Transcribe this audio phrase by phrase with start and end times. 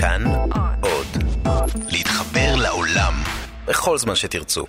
[0.00, 0.22] כאן
[0.80, 1.06] עוד.
[1.92, 3.12] להתחבר לעולם
[3.66, 4.64] בכל זמן שתרצו.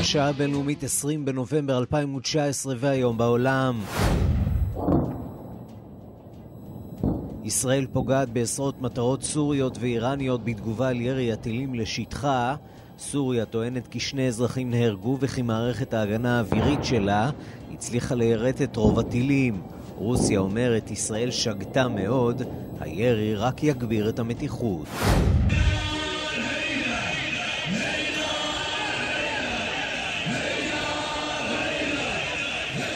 [0.00, 3.80] השעה הבינלאומית 20 בנובמבר 2019 והיום בעולם.
[7.44, 12.56] ישראל פוגעת בעשרות מטרות סוריות ואיראניות בתגובה על ירי הטילים לשטחה.
[12.98, 17.30] סוריה טוענת כי שני אזרחים נהרגו וכי מערכת ההגנה האווירית שלה
[17.72, 19.62] הצליחה ליירט את רוב הטילים.
[19.96, 22.42] רוסיה אומרת ישראל שגתה מאוד,
[22.80, 24.86] הירי רק יגביר את המתיחות.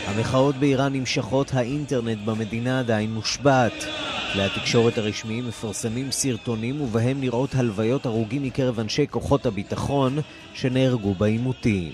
[0.06, 3.86] המחאות באיראן נמשכות, האינטרנט במדינה עדיין מושבת.
[4.32, 10.18] כלי התקשורת הרשמיים מפרסמים סרטונים ובהם נראות הלוויות הרוגים מקרב אנשי כוחות הביטחון
[10.54, 11.92] שנהרגו בעימותים.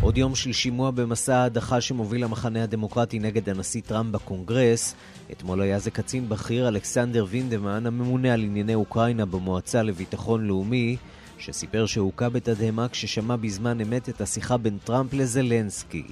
[0.00, 4.94] עוד יום של שימוע במסע ההדחה שמוביל המחנה הדמוקרטי נגד הנשיא טראמפ בקונגרס.
[5.32, 10.96] אתמול היה זה קצין בכיר, אלכסנדר וינדמן, הממונה על ענייני אוקראינה במועצה לביטחון לאומי,
[11.38, 16.04] שסיפר שהוכה בתדהמה כששמע בזמן אמת את השיחה בין טראמפ לזלנסקי.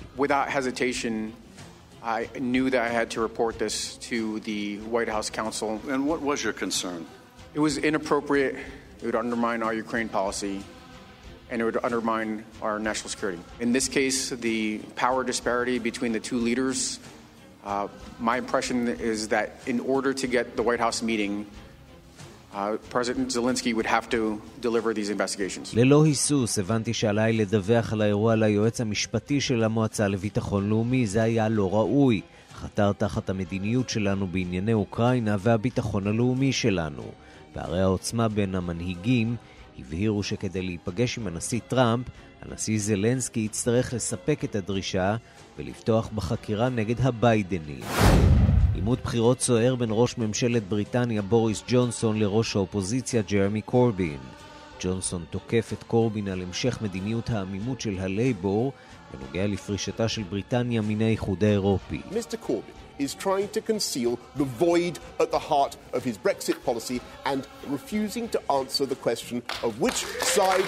[2.05, 5.81] I knew that I had to report this to the White House counsel.
[5.89, 7.07] And what was your concern?
[7.55, 8.57] It was inappropriate,
[9.01, 10.65] it would undermine our Ukraine policy,
[11.49, 13.41] and it would undermine our national security.
[13.61, 16.99] In this case, the power disparity between the two leaders,
[17.65, 17.87] uh,
[18.19, 21.47] my impression is that in order to get the White House meeting,
[25.75, 31.07] ללא היסוס הבנתי שעליי לדווח על האירוע ליועץ המשפטי של המועצה לביטחון לאומי.
[31.07, 32.21] זה היה לא ראוי.
[32.55, 37.03] חתר תחת המדיניות שלנו בענייני אוקראינה והביטחון הלאומי שלנו.
[37.53, 39.37] פערי העוצמה בין המנהיגים
[39.79, 42.07] הבהירו שכדי להיפגש עם הנשיא טראמפ,
[42.43, 45.17] הנשיא זלנסקי יצטרך לספק את הדרישה
[45.59, 47.85] ולפתוח בחקירה נגד הביידנים.
[48.75, 54.19] עימות בחירות סוער בין ראש ממשלת בריטניה בוריס ג'ונסון לראש האופוזיציה ג'רמי קורבין.
[54.81, 58.73] ג'ונסון תוקף את קורבין על המשך מדיניות העמימות של הלייבור
[59.15, 62.01] בנוגע לפרישתה של בריטניה מן האיחוד האירופי.
[62.11, 62.49] Mr.
[62.49, 67.48] Corbyn is trying to conceal the void at the heart of his Brexit policy and
[67.68, 70.68] refusing to answer the question of which side,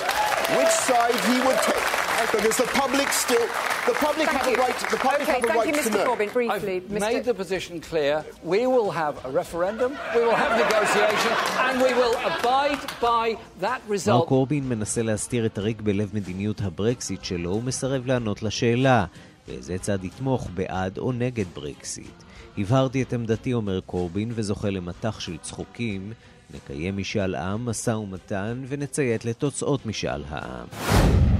[0.58, 1.86] which side he would take.
[2.34, 3.48] Because the public still,
[3.88, 4.58] the public Thank have you.
[4.58, 5.94] a right, the public okay, have a thank right you, to Mr.
[5.94, 6.16] know.
[6.16, 6.34] Corbyn.
[6.34, 7.00] Briefly, I've Mr.
[7.00, 8.26] made the position clear.
[8.44, 11.34] We will have a referendum, we will have negotiation,
[11.66, 14.28] and we will abide by that מר result.
[14.28, 19.06] קורבין מנסה להסתיר את הריק בלב מדיניות הברקסיט שלו ומסרב לענות לשאלה
[19.49, 22.23] באיזה צד יתמוך בעד או נגד ברקסיט.
[22.59, 26.13] הבהרתי את עמדתי, אומר קורבין, וזוכה למטח של צחוקים.
[26.55, 30.67] נקיים משאל עם, משא ומתן, ונציית לתוצאות משאל העם.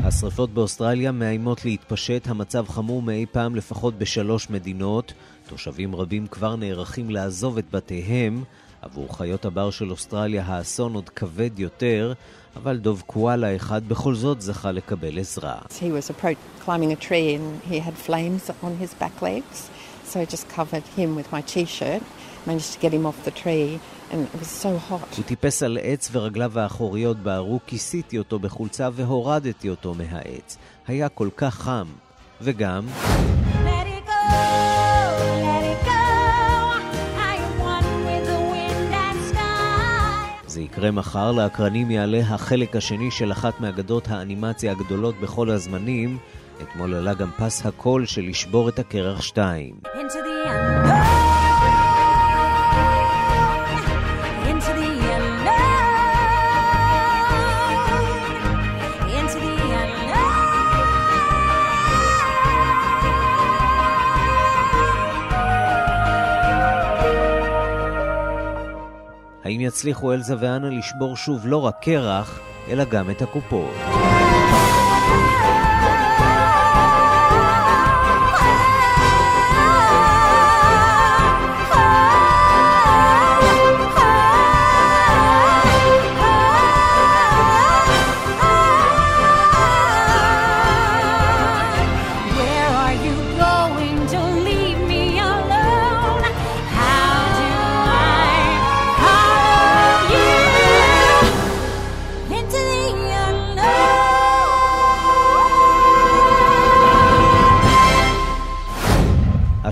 [0.05, 5.13] השרפות באוסטרליה מאיימות להתפשט, המצב חמור מאי פעם לפחות בשלוש מדינות.
[5.49, 8.45] תושבים רבים כבר נערכים לעזוב את בתיהם.
[8.83, 12.13] עבור חיות הבר של אוסטרליה האסון עוד כבד יותר,
[12.57, 15.59] אבל דוב קואלה אחד בכל זאת זכה לקבל עזרה.
[15.81, 16.11] He was
[16.65, 19.71] climbing a tree and he had flames on his back legs.
[20.11, 22.03] So I just covered him with my t-shirt,
[22.47, 23.69] managed to get him off the tree,
[24.13, 25.17] and it was so hot.
[25.17, 30.57] הוא טיפס על עץ ורגליו האחוריות בערו, כיסיתי אותו בחולצה והורדתי אותו מהעץ.
[30.87, 31.87] היה כל כך חם.
[32.41, 32.87] וגם,
[40.55, 46.19] זה יקרה מחר, לאקרנים יעלה החלק השני של אחת מאגדות האנימציה הגדולות בכל הזמנים.
[46.63, 49.75] אתמול עלה גם פס הקול של לשבור את הקרח 2.
[49.85, 51.14] Into the unknown.
[69.75, 74.24] האם יצליחו אלזה ואנה לשבור שוב לא רק קרח, אלא גם את הקופות?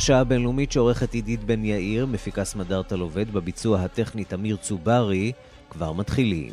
[0.03, 5.33] השעה הבינלאומית שעורכת עידית בן יאיר, מפיקה סמדארטה עובד, בביצוע הטכני תמיר צוברי,
[5.71, 6.53] כבר מתחילים.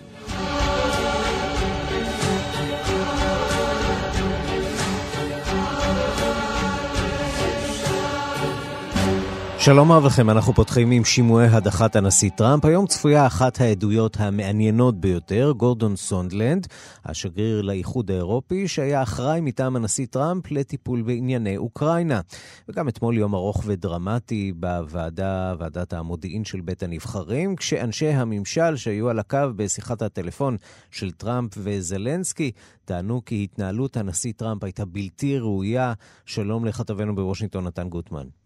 [9.61, 12.65] שלום רב לכם, אנחנו פותחים עם שימועי הדחת הנשיא טראמפ.
[12.65, 16.67] היום צפויה אחת העדויות המעניינות ביותר, גורדון סונדלנד,
[17.05, 22.21] השגריר לאיחוד האירופי, שהיה אחראי מטעם הנשיא טראמפ לטיפול בענייני אוקראינה.
[22.69, 29.19] וגם אתמול יום ארוך ודרמטי בוועדה, ועדת המודיעין של בית הנבחרים, כשאנשי הממשל שהיו על
[29.19, 30.57] הקו בשיחת הטלפון
[30.91, 32.51] של טראמפ וזלנסקי,
[32.85, 35.93] טענו כי התנהלות הנשיא טראמפ הייתה בלתי ראויה.
[36.25, 38.38] שלום לכתבנו בוושינגטון, נתן גוטמן.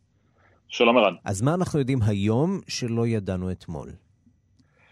[0.74, 1.14] שלום ערן.
[1.26, 3.90] אז מה אנחנו יודעים היום שלא ידענו אתמול?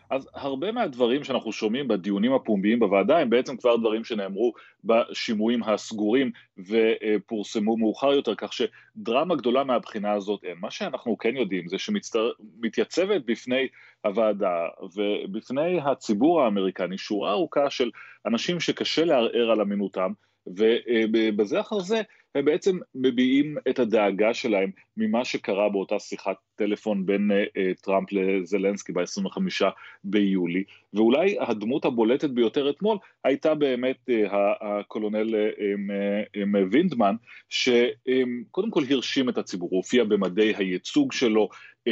[0.10, 6.32] אז הרבה מהדברים שאנחנו שומעים בדיונים הפומביים בוועדה הם בעצם כבר דברים שנאמרו בשימועים הסגורים
[6.58, 10.58] ופורסמו מאוחר יותר, כך שדרמה גדולה מהבחינה הזאת אין.
[10.60, 13.68] מה שאנחנו כן יודעים זה שמתייצבת בפני
[14.06, 17.90] הוועדה ובפני הציבור האמריקני שורה ארוכה של
[18.26, 20.12] אנשים שקשה לערער על אמינותם,
[20.48, 22.02] ובזה אחר זה
[22.36, 28.92] הם בעצם מביעים את הדאגה שלהם ממה שקרה באותה שיחת טלפון בין uh, טראמפ לזלנסקי
[28.92, 29.66] ב-25
[30.04, 37.16] ביולי, ואולי הדמות הבולטת ביותר אתמול הייתה באמת uh, הקולונל uh, וינדמן,
[37.50, 41.50] שקודם כל הרשים את הציבור, הופיע במדי הייצוג שלו,
[41.90, 41.92] um,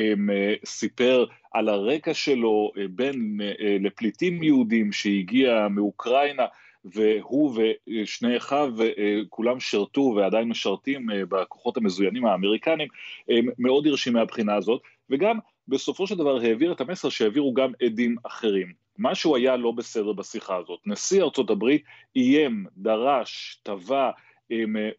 [0.66, 3.40] סיפר על הרקע שלו בין
[3.80, 6.46] לפליטים יהודים שהגיע מאוקראינה,
[6.86, 8.74] והוא ושני אחיו
[9.30, 12.88] כולם שירתו ועדיין משרתים אה, בכוחות המזוינים האמריקנים,
[13.58, 18.74] מאוד הרשים מהבחינה הזאת, וגם בסופו של דבר העביר את המסר שהעבירו גם עדים אחרים.
[18.98, 20.80] משהו היה לא בסדר בשיחה הזאת.
[20.86, 21.84] נשיא ארצות הברית
[22.16, 24.12] איים, דרש, תבע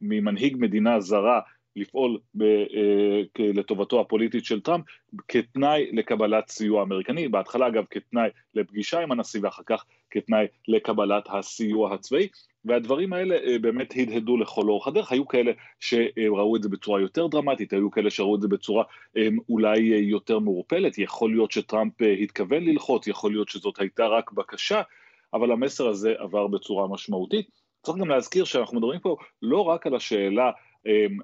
[0.00, 1.40] ממנהיג מדינה זרה
[1.76, 4.84] לפעול ב, אה, לטובתו הפוליטית של טראמפ
[5.28, 11.94] כתנאי לקבלת סיוע אמריקני, בהתחלה אגב כתנאי לפגישה עם הנשיא ואחר כך כתנאי לקבלת הסיוע
[11.94, 12.28] הצבאי,
[12.64, 17.26] והדברים האלה אה, באמת הדהדו לכל אורך הדרך, היו כאלה שראו את זה בצורה יותר
[17.26, 18.84] דרמטית, היו כאלה שראו את זה בצורה
[19.16, 24.82] אה, אולי יותר מעורפלת, יכול להיות שטראמפ התכוון ללחוץ, יכול להיות שזאת הייתה רק בקשה,
[25.34, 27.50] אבל המסר הזה עבר בצורה משמעותית.
[27.82, 30.50] צריך גם להזכיר שאנחנו מדברים פה לא רק על השאלה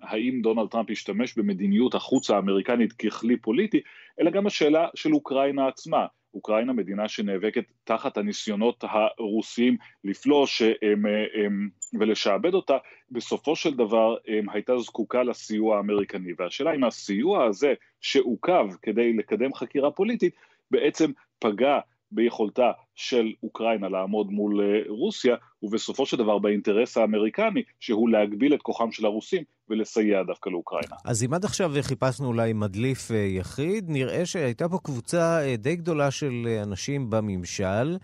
[0.03, 3.81] האם דונלד טראמפ ישתמש במדיניות החוץ האמריקנית ככלי פוליטי,
[4.21, 6.07] אלא גם השאלה של אוקראינה עצמה.
[6.35, 8.85] אוקראינה מדינה שנאבקת תחת הניסיונות
[9.19, 11.03] הרוסיים לפלוש הם,
[11.35, 11.69] הם,
[12.01, 12.77] ולשעבד אותה,
[13.11, 16.33] בסופו של דבר הם, הייתה זקוקה לסיוע האמריקני.
[16.39, 20.35] והשאלה אם הסיוע הזה שעוכב כדי לקדם חקירה פוליטית,
[20.71, 21.79] בעצם פגע
[22.17, 28.63] ביכולתה של אוקראינה לעמוד מול אה, רוסיה, ובסופו של דבר באינטרס האמריקני, שהוא להגביל את
[28.63, 30.97] כוחם של הרוסים ולסייע דווקא לאוקראינה.
[31.05, 35.77] אז אם עד עכשיו חיפשנו אולי מדליף אה, יחיד, נראה שהייתה פה קבוצה אה, די
[35.77, 37.97] גדולה של אנשים בממשל,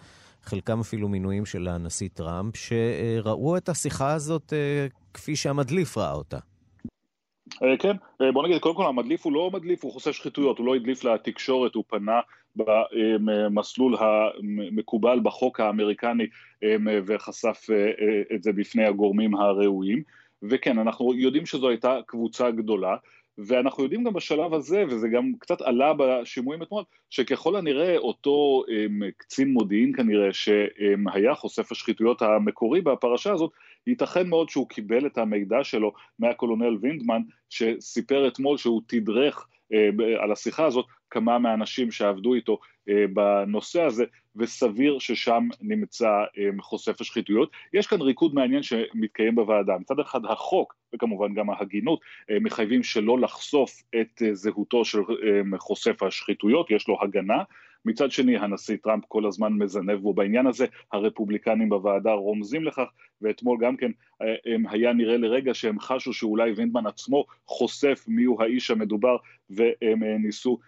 [0.43, 4.53] חלקם אפילו מינויים של הנשיא טראמפ, שראו את השיחה הזאת
[5.15, 6.39] כפי שהמדליף ראה אותה.
[7.79, 7.97] כן,
[8.33, 11.75] בוא נגיד, קודם כל המדליף הוא לא מדליף, הוא חושף שחיתויות, הוא לא הדליף לתקשורת,
[11.75, 12.21] הוא פנה
[12.57, 16.27] במסלול המקובל בחוק האמריקני
[17.07, 20.03] וחשף אה, אה, את זה בפני הגורמים הראויים.
[20.43, 22.97] וכן, אנחנו יודעים שזו הייתה קבוצה גדולה,
[23.39, 29.05] ואנחנו יודעים גם בשלב הזה, וזה גם קצת עלה בשימועים אתמול, שככל הנראה אותו um,
[29.17, 33.51] קצין מודיעין כנראה שהיה חושף השחיתויות המקורי בפרשה הזאת,
[33.87, 39.47] ייתכן מאוד שהוא קיבל את המידע שלו מהקולונל וינדמן, שסיפר אתמול שהוא תדרך
[40.23, 44.05] על השיחה הזאת כמה מהאנשים שעבדו איתו אה, בנושא הזה,
[44.37, 47.51] וסביר ששם נמצא אה, חושף השחיתויות.
[47.73, 49.79] יש כאן ריקוד מעניין שמתקיים בוועדה.
[49.79, 52.01] מצד אחד החוק, וכמובן גם ההגינות,
[52.31, 54.99] אה, מחייבים שלא לחשוף את זהותו של
[55.59, 57.43] חושף השחיתויות, יש לו הגנה.
[57.85, 62.89] מצד שני, הנשיא טראמפ כל הזמן מזנב בו בעניין הזה, הרפובליקנים בוועדה רומזים לכך,
[63.23, 63.91] ואתמול גם כן
[64.71, 69.17] היה נראה לרגע שהם חשו שאולי וינדמן עצמו חושף מיהו האיש המדובר,
[69.51, 70.59] והם ניסו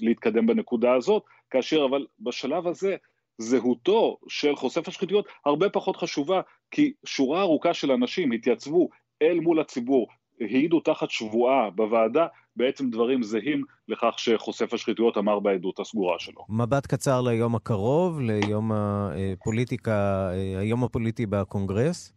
[0.00, 2.96] להתקדם בנקודה הזאת, כאשר אבל בשלב הזה
[3.38, 8.88] זהותו של חושף השחיתויות הרבה פחות חשובה, כי שורה ארוכה של אנשים התייצבו
[9.22, 10.06] אל מול הציבור,
[10.40, 12.26] העידו תחת שבועה בוועדה
[12.56, 16.44] בעצם דברים זהים לכך שחושף השחיתויות אמר בעדות הסגורה שלו.
[16.48, 22.12] מבט קצר ליום הקרוב, ליום הפוליטיקה, היום הפוליטי בקונגרס.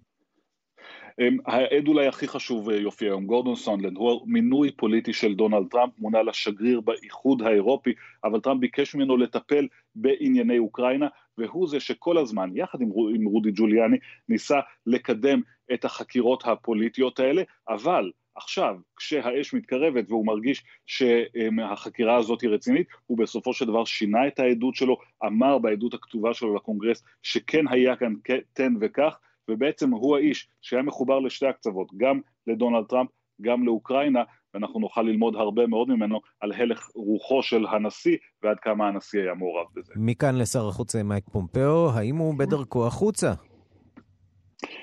[1.45, 5.93] העד אולי הכי חשוב אה, יופיע היום, גורדון סונדלנד, הוא מינוי פוליטי של דונלד טראמפ,
[5.99, 11.07] מונה לשגריר באיחוד האירופי, אבל טראמפ ביקש ממנו לטפל בענייני אוקראינה,
[11.37, 13.97] והוא זה שכל הזמן, יחד עם, עם רודי ג'וליאני,
[14.29, 15.41] ניסה לקדם
[15.73, 23.17] את החקירות הפוליטיות האלה, אבל עכשיו, כשהאש מתקרבת והוא מרגיש שהחקירה הזאת היא רצינית, הוא
[23.17, 28.13] בסופו של דבר שינה את העדות שלו, אמר בעדות הכתובה שלו לקונגרס שכן היה כאן
[28.53, 29.17] תן וכך,
[29.49, 33.09] ובעצם הוא האיש שהיה מחובר לשתי הקצוות, גם לדונלד טראמפ
[33.41, 38.87] גם לאוקראינה, ואנחנו נוכל ללמוד הרבה מאוד ממנו על הלך רוחו של הנשיא ועד כמה
[38.87, 39.93] הנשיא היה מעורב בזה.
[39.95, 43.33] מכאן לשר החוץ מייק פומפאו, האם הוא בדרכו החוצה?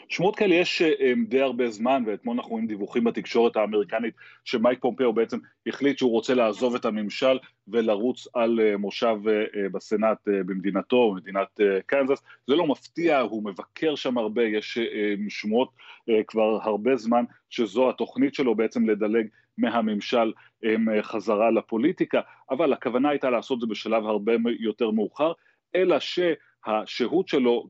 [0.08, 5.12] שמועות כאלה יש אה, די הרבה זמן, ואתמול אנחנו רואים דיווחים בתקשורת האמריקנית שמייק פומפאו
[5.12, 11.60] בעצם החליט שהוא רוצה לעזוב את הממשל ולרוץ על אה, מושב אה, בסנאט במדינתו, במדינת
[11.86, 12.22] קנזס.
[12.46, 14.78] זה לא מפתיע, הוא מבקר שם הרבה, יש
[15.28, 15.70] שמועות
[16.26, 19.26] כבר הרבה זמן שזו התוכנית שלו בעצם לדלג
[19.58, 20.32] מהממשל
[21.02, 22.20] חזרה לפוליטיקה,
[22.50, 25.32] אבל הכוונה הייתה לעשות זה בשלב הרבה יותר מאוחר,
[25.74, 26.18] אלא ש...
[26.66, 27.68] השהות שלו,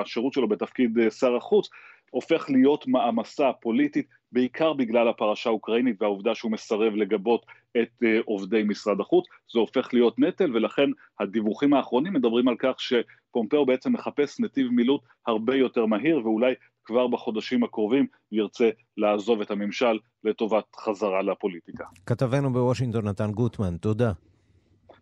[0.00, 1.68] השירות שלו בתפקיד אה, שר החוץ
[2.10, 7.46] הופך להיות מעמסה פוליטית, בעיקר בגלל הפרשה האוקראינית והעובדה שהוא מסרב לגבות
[7.82, 12.74] את אה, עובדי משרד החוץ, זה הופך להיות נטל ולכן הדיווחים האחרונים מדברים על כך
[12.78, 16.54] שפומפאו בעצם מחפש נתיב מילוט הרבה יותר מהיר ואולי
[16.84, 21.84] כבר בחודשים הקרובים ירצה לעזוב את הממשל לטובת חזרה לפוליטיקה.
[22.06, 24.12] כתבנו בוושינגטון נתן גוטמן, תודה.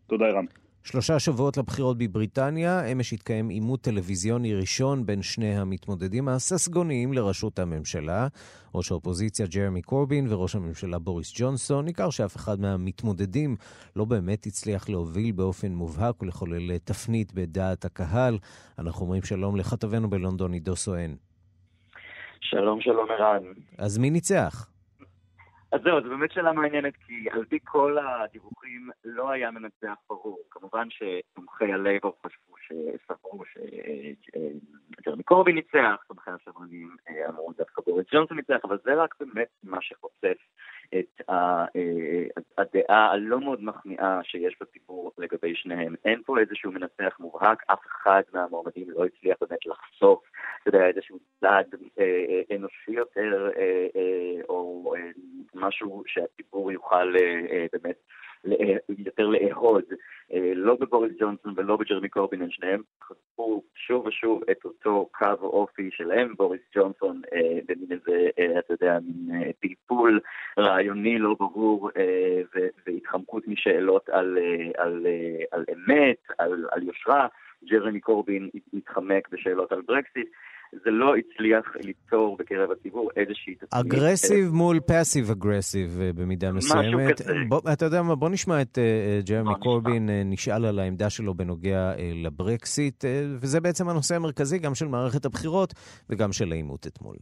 [0.06, 0.63] תודה ערן.
[0.85, 8.26] שלושה שבועות לבחירות בבריטניה, אמש התקיים עימות טלוויזיוני ראשון בין שני המתמודדים הססגוניים לראשות הממשלה,
[8.75, 11.85] ראש האופוזיציה ג'רמי קורבין וראש הממשלה בוריס ג'ונסון.
[11.85, 13.57] ניכר שאף אחד מהמתמודדים
[13.97, 18.38] לא באמת הצליח להוביל באופן מובהק ולחולל תפנית בדעת הקהל.
[18.79, 21.14] אנחנו אומרים שלום לכתבנו בלונדון, עידו סואן.
[22.41, 23.43] שלום, שלום ערן.
[23.79, 24.74] אז מי ניצח?
[25.75, 30.38] אז זהו, זו באמת שאלה מעניינת, כי על פי כל הדיווחים לא היה מנצח ברור.
[30.50, 33.45] כמובן שתומכי הלייבור חשבו שסברו
[35.04, 39.49] שג'רמי קורבי ניצח, תומכי השמרנים אה, אמרו דווקא בוריס ג'ונסון ניצח, אבל זה רק באמת
[39.62, 40.37] מה שחושף
[40.99, 41.64] את אה,
[42.59, 45.95] הדעה הלא מאוד מחמיאה שיש בציבור לגבי שניהם.
[46.04, 50.23] אין פה איזשהו מנצח מובהק, אף אחד מהמועמדים לא הצליח באמת לחשוף,
[50.62, 51.64] אתה יודע, איזשהו צד
[51.99, 53.50] אה, אנושי יותר,
[55.55, 57.15] משהו שהציבור יוכל
[57.73, 57.97] באמת
[58.99, 59.85] יותר לאהוד,
[60.55, 65.91] לא בבוריס ג'ונסון ולא בג'רמי קורבין, הם שניהם חשפו שוב ושוב את אותו קו אופי
[65.93, 67.23] שלהם, בוריס ג'ונסון
[67.67, 70.21] במין איזה, אתה יודע, מין פלפול
[70.59, 71.91] רעיוני לא ברור
[72.87, 74.39] והתחמקות משאלות על,
[74.79, 75.07] על,
[75.51, 77.27] על אמת, על, על יושרה,
[77.65, 80.29] ג'רמי קורבין מתחמק בשאלות על ברקסיט.
[80.85, 83.75] זה לא הצליח ליצור בקרב הציבור איזושהי תצמית.
[83.75, 86.95] אגרסיב מול פאסיב אגרסיב במידה מסוימת.
[86.95, 87.33] משהו כזה.
[87.49, 91.35] בוא, אתה יודע מה, בוא נשמע את אה, ג'רמי קורבין אה, נשאל על העמדה שלו
[91.35, 93.04] בנוגע אה, לברקסיט,
[93.40, 95.75] וזה בעצם הנושא המרכזי גם של מערכת הבחירות
[96.11, 97.16] וגם של העימות אתמול.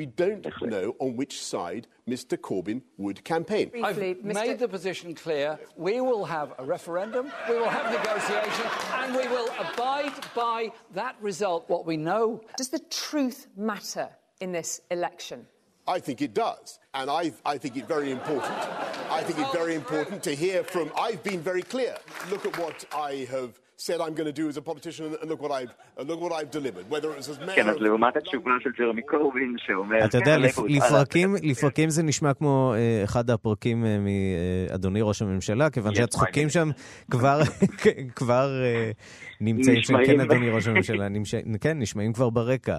[0.00, 2.38] We don't know on which side Mr.
[2.38, 3.70] Corbyn would campaign.
[3.84, 5.58] I've made the position clear.
[5.76, 11.16] We will have a referendum, we will have negotiation, and we will abide by that
[11.20, 11.68] result.
[11.68, 12.40] What we know.
[12.56, 14.08] Does the truth matter
[14.40, 15.46] in this election?
[15.86, 16.78] I think it does.
[16.94, 18.54] And I, I think it very important.
[19.10, 20.90] I think it very important to hear from.
[20.98, 21.94] I've been very clear.
[22.30, 25.40] Look at what I have said I'm going to do as a politician, and look
[25.46, 26.84] what I've and look what I've delivered.
[26.90, 27.56] Whether it was as mayor.
[27.56, 30.04] כן, אז לעומת התשובה של ג'רמי קורבין, שאומר...
[30.04, 33.86] אתה יודע, לפרקים, לפרקים זה נשמע כמו uh, אחד הפרקים uh,
[34.70, 36.68] מאדוני ראש הממשלה, כיוון שהצחוקים שם
[37.10, 37.40] כבר,
[38.16, 38.96] כבר uh,
[39.40, 41.06] נמצאים שם, כן, אדוני ראש הממשלה.
[41.60, 42.76] כן, נשמעים כבר ברקע.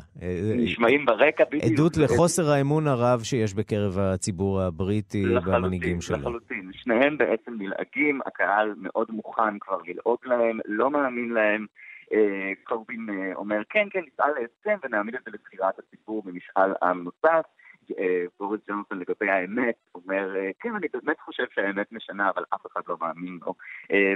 [0.56, 1.64] נשמעים ברקע, בדיוק.
[1.64, 6.18] עדות לחוסר האמון הרב שיש בקרב הציבור הבריטי במנהיגים שלו.
[6.18, 11.66] לחלוטין, שניהם בעצם נלעגים, הקהל מאוד מוכן כבר ללעוג להם, לא מאמין להם.
[12.64, 17.46] קורבין אומר, כן, כן, נפעל להסכם ונעמיד את זה לבחירת הציבור במשאל עם נוסף.
[18.40, 22.98] בוריס ג'ונסון לגבי האמת אומר, כן, אני באמת חושב שהאמת משנה, אבל אף אחד לא
[23.02, 23.54] מאמין לו.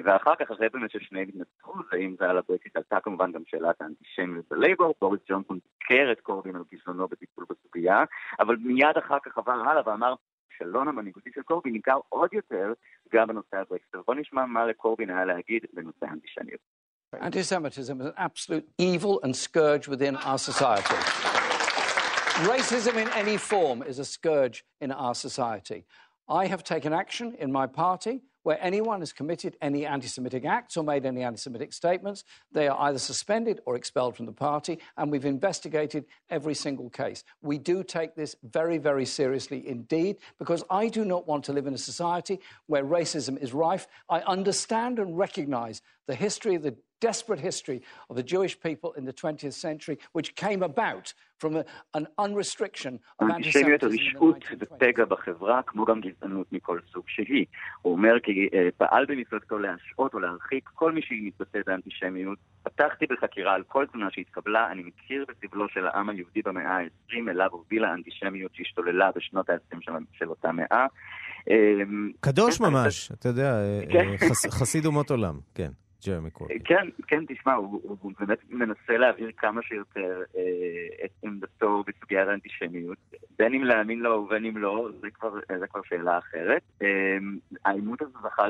[0.04, 4.46] ואחר כך, אחרי באמת ששניהם התנצחו, ואם זה על הברקסיט, עלתה כמובן גם שאלת האנטישמיות
[4.50, 8.04] בלייבור, בוריס ג'ונסון ביקר את קורבין על כישלונו בטיפול בסוגיה,
[8.40, 10.14] אבל מיד אחר כך עבר הלאה ואמר,
[10.55, 12.73] הכישלון המנהיגותי של קורבין ניכר עוד יותר
[13.13, 14.01] גם בנושא הברקסטר.
[14.07, 16.61] בוא נשמע מה לקורבין היה להגיד בנושא האנטישמיות.
[17.17, 20.95] Anti-Semitism is an absolute evil and scourge within our society.
[22.55, 25.85] Racism in any form is a scourge in our society.
[26.29, 30.78] I have taken action in my party where anyone has committed any anti Semitic acts
[30.78, 34.78] or made any anti Semitic statements, they are either suspended or expelled from the party,
[34.98, 37.24] and we've investigated every single case.
[37.42, 41.66] We do take this very, very seriously indeed, because I do not want to live
[41.66, 43.88] in a society where racism is rife.
[44.10, 49.06] I understand and recognize the history of the desperate history of the Jewish people in
[49.06, 51.64] the 20th century, which came about from a,
[51.98, 54.56] an unrestriction of האנטישמיות, anti-Semitism in the הרשעות 1920s.
[54.76, 57.46] ופגע בחברה, כמו גם גזענות מכל סוג שהיא.
[57.82, 62.38] הוא אומר כי אה, פעל במפלגתו להשעות או להרחיק כל מי שמתבטא באנטישמיות.
[62.64, 67.48] פתחתי בחקירה על כל תלונה שהתקבלה, אני מכיר בסבלו של העם היהודי במאה ה-20, אליו
[67.52, 70.86] הובילה האנטישמיות שהשתוללה בשנות ה-20 של, של אותה מאה.
[71.50, 71.56] אה,
[72.20, 74.10] קדוש כן, ממש, אתה יודע, אה, כן.
[74.10, 75.72] אה, חס- חסיד אומות עולם, כן,
[76.06, 76.58] ג'רמי קורבין.
[76.66, 82.28] כן, כן, תשמע, הוא, הוא, הוא באמת מנסה להעביר כמה שיותר אה, את עמדתו בסוגיית
[82.28, 82.98] האנטישמיות,
[83.40, 86.62] בין אם להאמין לו ובין אם לא, זה כבר, זה כבר שאלה אחרת.
[86.82, 87.18] אה,
[87.66, 88.44] העימות הזה זכה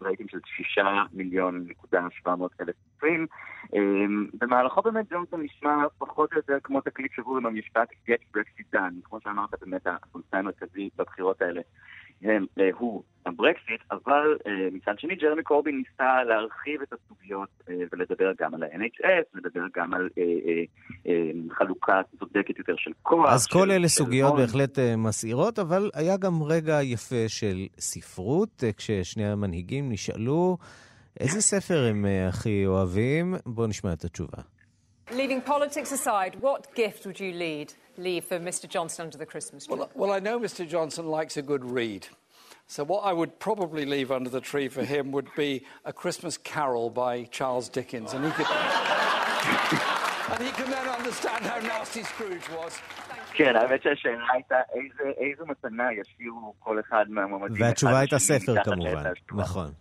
[0.00, 3.26] לרייטינג של שישה מיליון נקודה שבע מאות אלף צופים.
[3.74, 3.80] אה,
[4.34, 8.94] במהלכו באמת ג'ונסון נשמע פחות או יותר כמו תקליט שבור עם המשפט get Brexit done,
[9.04, 11.60] כמו שאמרת, באמת הקונצנז המרכזי בבחירות האלה.
[12.22, 17.74] הם, אה, הוא הברקסיט, אבל אה, מצד שני ג'רמי קורבין ניסה להרחיב את הסוגיות אה,
[17.92, 20.62] ולדבר גם על ה-NHS, לדבר גם על אה, אה,
[21.06, 23.28] אה, חלוקה צודקת יותר של כוח.
[23.32, 24.40] אז כל של- אלה של סוגיות הון.
[24.40, 30.56] בהחלט אה, מסעירות, אבל היה גם רגע יפה של ספרות, אה, כששני המנהיגים נשאלו
[31.20, 33.34] איזה ספר הם אה, הכי אוהבים.
[33.46, 34.38] בואו נשמע את התשובה.
[35.10, 39.65] Leaving politics aside, what gift would you lead, leave for Mr Johnson under the Christmas
[39.65, 39.75] tree?
[39.75, 40.67] Well, well, I know Mr.
[40.67, 42.07] Johnson likes a good read.
[42.67, 46.37] So, what I would probably leave under the tree for him would be A Christmas
[46.37, 48.13] Carol by Charles Dickens.
[48.13, 48.47] And he could,
[50.33, 52.79] and he can then understand how nasty Scrooge was.
[53.33, 57.61] כן, האמת שהשאלה הייתה איזה, איזו מתנה ישאירו כל אחד מהמועמדים.
[57.61, 59.43] והתשובה אחד הייתה לשני ספר מתחת כמובן, לעץ האשתורה.
[59.43, 59.71] נכון.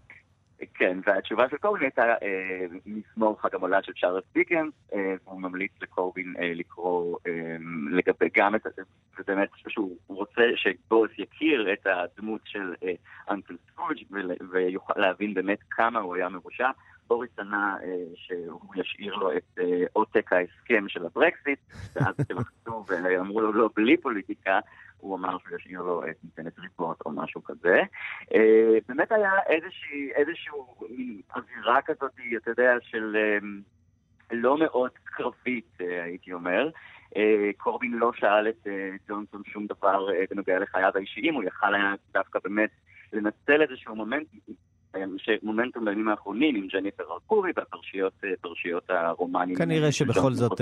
[0.74, 5.72] כן, והתשובה של קורבין הייתה אה, מזמור חג המולד של צ'ארלס דיקנס, אה, והוא ממליץ
[5.82, 7.18] לקורבין אה, לקרוא
[7.92, 8.62] לגבי גם את,
[9.18, 12.74] זה באמת שהוא רוצה שבוריס יכיר את הדמות של
[13.30, 13.98] אנקל סקרוג'
[14.52, 16.70] ויוכל להבין באמת כמה הוא היה מרושע.
[17.08, 17.78] בוריס ענה
[18.16, 19.60] שהוא ישאיר לו את
[19.94, 21.60] עותק ההסכם של הברקסיט,
[21.96, 24.60] ואז כשלחצו ואמרו לו לא, בלי פוליטיקה,
[25.06, 27.82] הוא אמר שהוא ישאיר לו את ניתנת ריפורט או משהו כזה.
[28.34, 33.38] אה, באמת היה איזושהי, איזשהו מין אווירה כזאת, אתה יודע, של אה,
[34.32, 36.70] לא מאוד קרבית, אה, הייתי אומר.
[37.58, 38.68] קורבין לא שאל את
[39.10, 42.70] ג'ונסון שום דבר בנוגע לחייו האישיים, הוא יכל היה דווקא באמת
[43.14, 44.28] לנצל איזשהו מומנט,
[45.44, 49.56] מומנטום בימים האחרונים עם ג'ניפר ארקורי והפרשיות פרשיות הרומנים.
[49.56, 50.62] כנראה שבכל זאת.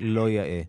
[0.00, 0.62] לא יאה.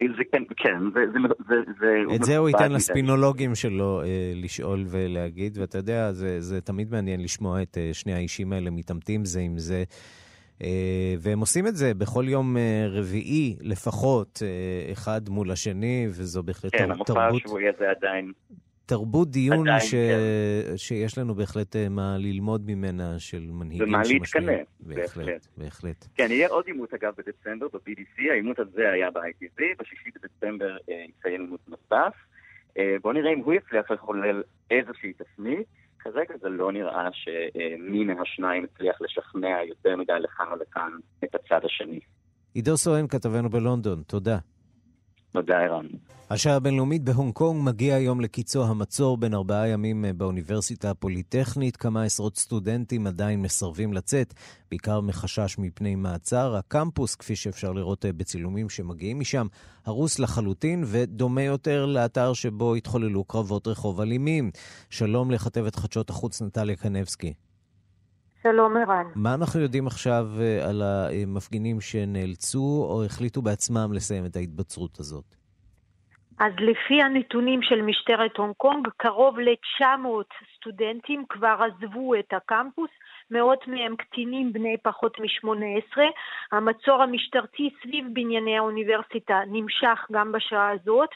[0.00, 1.00] זה כן, כן, זה...
[1.12, 2.72] זה, זה, זה את זה הוא ייתן.
[2.72, 8.14] לספינולוגים שלו אה, לשאול ולהגיד, ואתה יודע, זה, זה תמיד מעניין לשמוע את אה, שני
[8.14, 9.84] האישים האלה מתעמתים זה עם זה.
[10.62, 16.42] אה, והם עושים את זה בכל יום אה, רביעי לפחות, אה, אחד מול השני, וזו
[16.42, 18.32] בהחלט כן, תר- המופע תרבות, השבועי הזה עדיין...
[18.86, 19.94] תרבות דיון עדיין, ש...
[19.94, 20.76] כן.
[20.76, 24.48] שיש לנו בהחלט אה, מה ללמוד ממנה של מנהיגים ומה שמשפיעים.
[24.48, 25.46] להתקנא, בהחלט, בהחלט.
[25.56, 26.06] בהחלט.
[26.14, 31.40] כן, יהיה עוד עימות אגב בדצמבר ב-BBC, העימות הזה היה ב-ITV, בשישי בדצמבר אה, יציין
[31.40, 32.14] עימות נוסף.
[32.78, 35.66] אה, בואו נראה אם הוא יצליח לחולל איזושהי תפנית.
[35.98, 40.90] כרגע זה לא נראה שמי מהשניים הצליח לשכנע יותר מדי לכאן או לכאן
[41.24, 42.00] את הצד השני.
[42.54, 44.38] עידו סואן, כתבנו בלונדון, תודה.
[45.34, 45.86] תודה, ערן.
[46.30, 51.76] השעה הבינלאומית בהונג קונג מגיע היום לקיצו המצור בין ארבעה ימים אה, באוניברסיטה הפוליטכנית.
[51.76, 54.34] כמה עשרות סטודנטים עדיין מסרבים לצאת,
[54.70, 56.56] בעיקר מחשש מפני מעצר.
[56.56, 59.46] הקמפוס, כפי שאפשר לראות אה, בצילומים שמגיעים משם,
[59.86, 64.50] הרוס לחלוטין ודומה יותר לאתר שבו התחוללו קרבות רחוב אלימים.
[64.90, 67.32] שלום לכתבת חדשות החוץ נטליה קנבסקי.
[68.46, 69.06] שלום ערן.
[69.16, 75.24] מה אנחנו יודעים עכשיו אה, על המפגינים שנאלצו או החליטו בעצמם לסיים את ההתבצרות הזאת?
[76.38, 79.84] אז לפי הנתונים של משטרת הונג קונג, קרוב ל-900
[80.56, 82.90] סטודנטים כבר עזבו את הקמפוס,
[83.30, 85.98] מאות מהם קטינים בני פחות מ-18.
[86.52, 91.10] המצור המשטרתי סביב בנייני האוניברסיטה נמשך גם בשעה הזאת.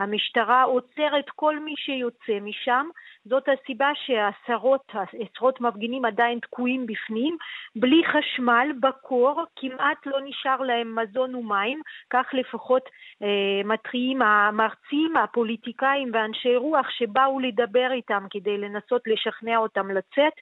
[0.00, 2.86] המשטרה עוצרת כל מי שיוצא משם.
[3.24, 7.36] זאת הסיבה שעשרות, עשרות מפגינים עדיין תקועים בפנים,
[7.76, 12.82] בלי חשמל, בקור, כמעט לא נשאר להם מזון ומים, כך לפחות
[13.22, 20.32] אה, מתריעים המרצים, הפוליטיקאים ואנשי רוח שבאו לדבר איתם כדי לנסות לשכנע אותם לצאת.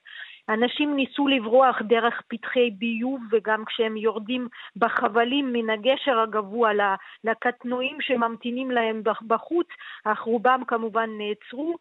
[0.49, 6.71] אנשים ניסו לברוח דרך פתחי ביוב וגם כשהם יורדים בחבלים מן הגשר הגבוה
[7.23, 9.67] לקטנועים שממתינים להם בחוץ,
[10.05, 11.75] אך רובם כמובן נעצרו.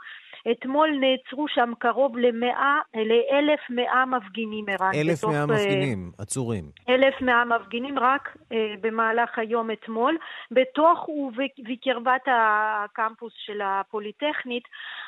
[0.51, 4.91] אתמול נעצרו שם קרוב ל-1,100 מפגינים, ערן.
[4.95, 6.65] 1,100 בתוך, אה, מפגינים, עצורים.
[6.89, 10.19] 1,100 מפגינים רק אה, במהלך היום אתמול.
[10.51, 14.65] בתוך ובקרבת הקמפוס של הפוליטכנית,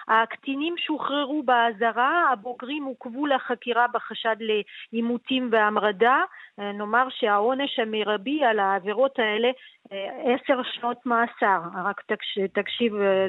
[0.09, 6.23] הקטינים שוחררו באזהרה, הבוגרים עוכבו לחקירה בחשד לעימותים והמרדה.
[6.61, 9.49] אה, נאמר שהעונש המרבי על העבירות האלה
[9.93, 13.27] אה, עשר שנות מאסר, רק תקש, תקשיב אה,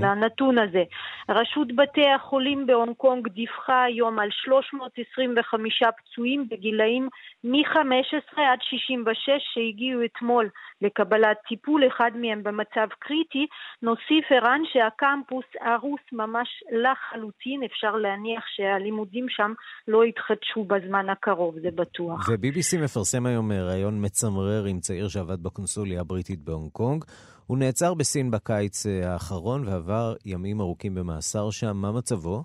[0.00, 0.82] לנתון הזה.
[1.28, 7.08] רשות בתי החולים בהונג קונג דיווחה היום על 325 פצועים בגילאים
[7.44, 10.48] מ-15 עד 66 שהגיעו אתמול
[10.82, 13.46] לקבלת טיפול, אחד מהם במצב קריטי.
[13.82, 19.45] נוסיף ערן שהקמפוס הרוס ממש לחלוטין, אפשר להניח שהלימודים שם
[19.88, 22.28] לא יתחדשו בזמן הקרוב, זה בטוח.
[22.28, 27.04] ו-BBC מפרסם היום ראיון מצמרר עם צעיר שעבד בקונסוליה הבריטית בהונג קונג.
[27.46, 31.76] הוא נעצר בסין בקיץ אה, האחרון ועבר ימים ארוכים במאסר שם.
[31.76, 32.44] מה מצבו?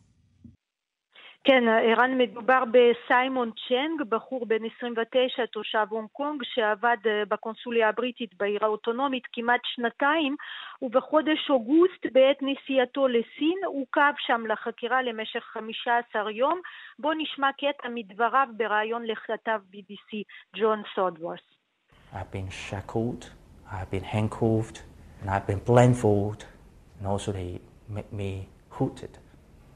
[1.43, 8.37] כן, ערן, מדובר בסיימון צ'נג, בחור בן 29, תושב הונג קונג, שעבד אה, בקונסוליה הבריטית
[8.37, 10.35] בעיר האוטונומית כמעט שנתיים,
[10.81, 16.61] ובחודש אוגוסט, בעת נסיעתו לסין, עוכב שם לחקירה למשך 15 יום.
[16.99, 20.17] בואו נשמע קטע מדבריו בריאיון לכתב BBC,
[20.55, 21.41] ג'ון סודוורס.
[22.13, 23.23] I've been shackled,
[23.71, 24.77] I've been handcuffed,
[25.21, 26.43] and I've been blindfolded,
[26.99, 27.51] and also they
[27.89, 28.31] make me
[28.77, 29.13] hooded.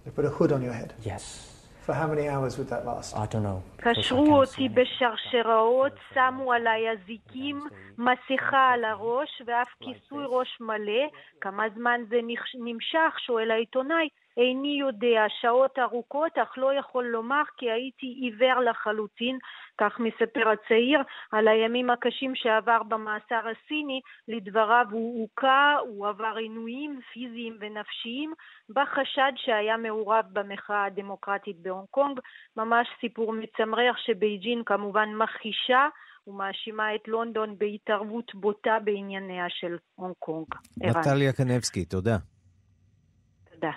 [0.03, 0.93] They put a hood on your head?
[1.01, 1.54] Yes.
[1.85, 3.15] For how many hours would that last?
[3.15, 3.61] I don't know.
[3.77, 7.61] קשרו אותי בשרשראות, שמו עליי אזיקים,
[7.97, 11.07] מסכה על הראש ואף כיסוי ראש מלא.
[11.41, 12.15] כמה זמן זה
[12.55, 13.19] נמשך?
[13.19, 14.09] שואל העיתונאי.
[14.37, 19.37] איני יודע, שעות ארוכות, אך לא יכול לומר כי הייתי עיוור לחלוטין,
[19.77, 20.99] כך מספר הצעיר,
[21.31, 28.33] על הימים הקשים שעבר במאסר הסיני, לדבריו הוא הוכה, הוא עבר עינויים פיזיים ונפשיים,
[28.69, 32.19] בחשד שהיה מעורב במחאה הדמוקרטית בהונג קונג,
[32.57, 35.87] ממש סיפור מצמרר שבייג'ין כמובן מכחישה
[36.27, 40.47] ומאשימה את לונדון בהתערבות בוטה בענייניה של הונג קונג.
[40.77, 42.17] נטליה קנבסקי, תודה.
[43.51, 43.71] תודה.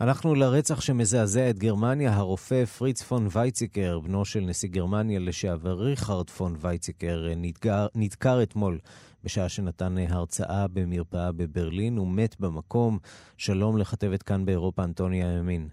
[0.00, 6.30] אנחנו לרצח שמזעזע את גרמניה, הרופא פריץ פון וייציקר, בנו של נשיא גרמניה לשעבר ריכרד
[6.30, 8.78] פון וייציקר, נדקר, נדקר אתמול
[9.24, 12.98] בשעה שנתן הרצאה במרפאה בברלין, הוא מת במקום.
[13.36, 15.68] שלום לכתבת כאן באירופה, אנטוניה ימין.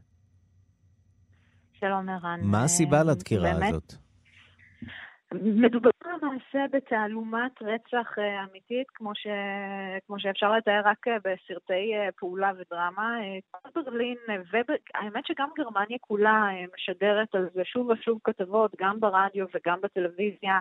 [1.80, 2.40] שלום ערן.
[2.44, 3.70] מה הסיבה לדקירה באמת?
[3.70, 3.94] הזאת?
[5.34, 9.28] מדובר למעשה בתעלומת רצח אה, אמיתית, כמו, ש...
[10.08, 13.18] כמו שאפשר לתאר רק אה, בסרטי אה, פעולה ודרמה.
[13.52, 19.82] כל ברלין, והאמת שגם גרמניה כולה משדרת על זה שוב ושוב כתבות, גם ברדיו וגם
[19.82, 20.60] בטלוויזיה.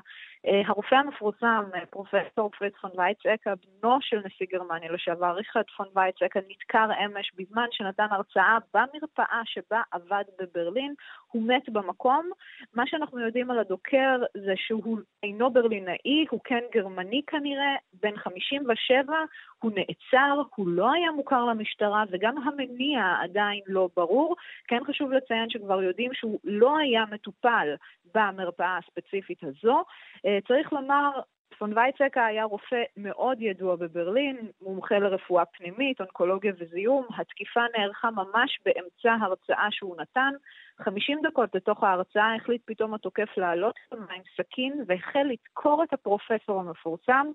[0.67, 6.89] הרופא המפורסם, פרופסור פריץ פון וייצקה, בנו של נשיא גרמניה לשעבר, ריכרד פון וייצקה, נדקר
[7.05, 10.95] אמש בזמן שנתן הרצאה במרפאה שבה עבד בברלין.
[11.31, 12.31] הוא מת במקום.
[12.75, 14.99] מה שאנחנו יודעים על הדוקר זה שהוא
[15.35, 19.15] אינו ברלינאי, הוא כן גרמני כנראה, בן 57,
[19.63, 24.37] הוא נעצר, הוא לא היה מוכר למשטרה וגם המניע עדיין לא ברור.
[24.69, 27.69] כן חשוב לציין שכבר יודעים שהוא לא היה מטופל
[28.15, 29.85] במרפאה הספציפית הזו.
[30.27, 31.11] אה, צריך לומר,
[31.59, 37.07] פון וייצקה היה רופא מאוד ידוע בברלין, מומחה לרפואה פנימית, אונקולוגיה וזיהום.
[37.17, 40.33] התקיפה נערכה ממש באמצע הרצאה שהוא נתן.
[40.81, 47.27] 50 דקות לתוך ההרצאה החליט פתאום התוקף לעלות עם סכין והחל לדקור את הפרופסור המפורסם.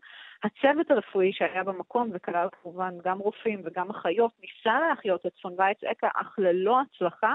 [0.44, 6.08] הצוות הרפואי שהיה במקום, וכלל כמובן גם רופאים וגם אחיות, ניסה להחיות את פון וייצקה,
[6.16, 7.34] אך ללא הצלחה.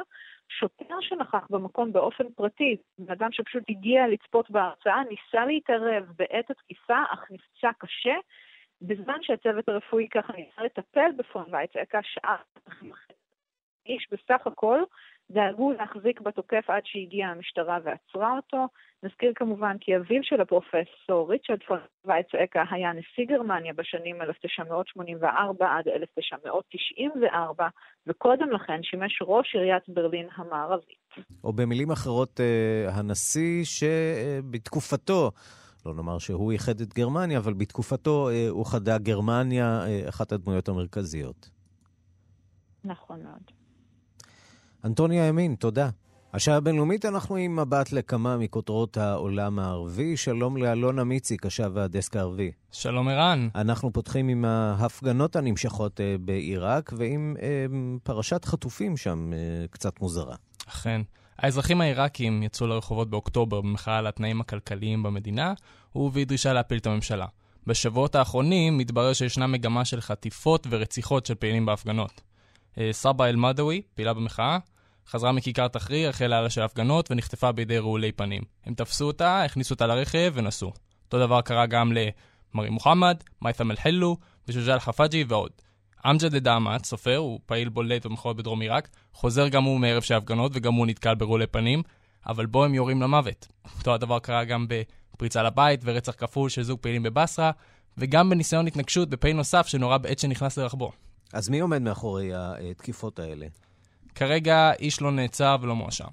[0.48, 7.02] שוטר שנכח במקום באופן פרטי, בן אדם שפשוט הגיע לצפות בהרצאה, ניסה להתערב בעת התקיפה,
[7.12, 8.14] אך נפצע קשה.
[8.82, 12.36] בזמן שהצוות הרפואי ככה ניסה לטפל בפון וייצקה, שעה
[13.86, 14.80] איש בסך הכל,
[15.30, 18.66] דאגו להחזיק בתוקף עד שהגיעה המשטרה ועצרה אותו.
[19.02, 25.88] נזכיר כמובן כי אביו של הפרופסור ריצ'רד פון וייצאקה היה נשיא גרמניה בשנים 1984 עד
[25.88, 27.68] 1994,
[28.06, 31.04] וקודם לכן שימש ראש עיריית ברלין המערבית.
[31.44, 35.30] או במילים אחרות, אה, הנשיא שבתקופתו...
[35.86, 41.50] לא נאמר שהוא איחד את גרמניה, אבל בתקופתו אה, אוחדה גרמניה, אה, אחת הדמויות המרכזיות.
[42.84, 43.63] נכון מאוד.
[44.84, 45.88] אנטוניה ימין, תודה.
[46.34, 50.16] השעה הבינלאומית אנחנו עם מבט לכמה מכותרות העולם הערבי.
[50.16, 52.52] שלום לאלונה מיצי, קשב הדסק הערבי.
[52.72, 53.48] שלום ערן.
[53.54, 57.66] אנחנו פותחים עם ההפגנות הנמשכות אה, בעיראק ועם אה,
[58.02, 59.38] פרשת חטופים שם אה,
[59.70, 60.36] קצת מוזרה.
[60.68, 61.00] אכן.
[61.38, 65.54] האזרחים העיראקים יצאו לרחובות באוקטובר במחאה על התנאים הכלכליים במדינה
[65.94, 67.26] ובדרישה להפיל את הממשלה.
[67.66, 72.20] בשבועות האחרונים מתברר שישנה מגמה של חטיפות ורציחות של פעילים בהפגנות.
[72.92, 74.58] סבא אל-מדאווי, פעילה במחאה,
[75.08, 78.42] חזרה מכיכר תחריר, החלה עלה של הפגנות ונחטפה בידי רעולי פנים.
[78.66, 80.72] הם תפסו אותה, הכניסו אותה לרכב ונסעו.
[81.06, 84.16] אותו דבר קרה גם למרי מוחמד, מיית'ם אל-חילו
[84.48, 85.50] ושוג'אל חפאג'י ועוד.
[86.06, 90.52] אמג'ד א-דעמת, סופר, הוא פעיל בולט במחאות בדרום עיראק, חוזר גם הוא מערב של הפגנות
[90.54, 91.82] וגם הוא נתקל ברעולי פנים,
[92.26, 93.48] אבל בו הם יורים למוות.
[93.78, 97.50] אותו הדבר קרה גם בפריצה לבית ורצח כפול של זוג פעילים בבסרה,
[97.98, 100.92] וגם בניסיון התנגשות בפעיל נוסף שנורה בעת שנכנס לרכבו.
[101.32, 103.46] אז מי עומד מאחורי התקיפות האלה?
[104.14, 106.08] כרגע איש לא נעצר ולא מואשם.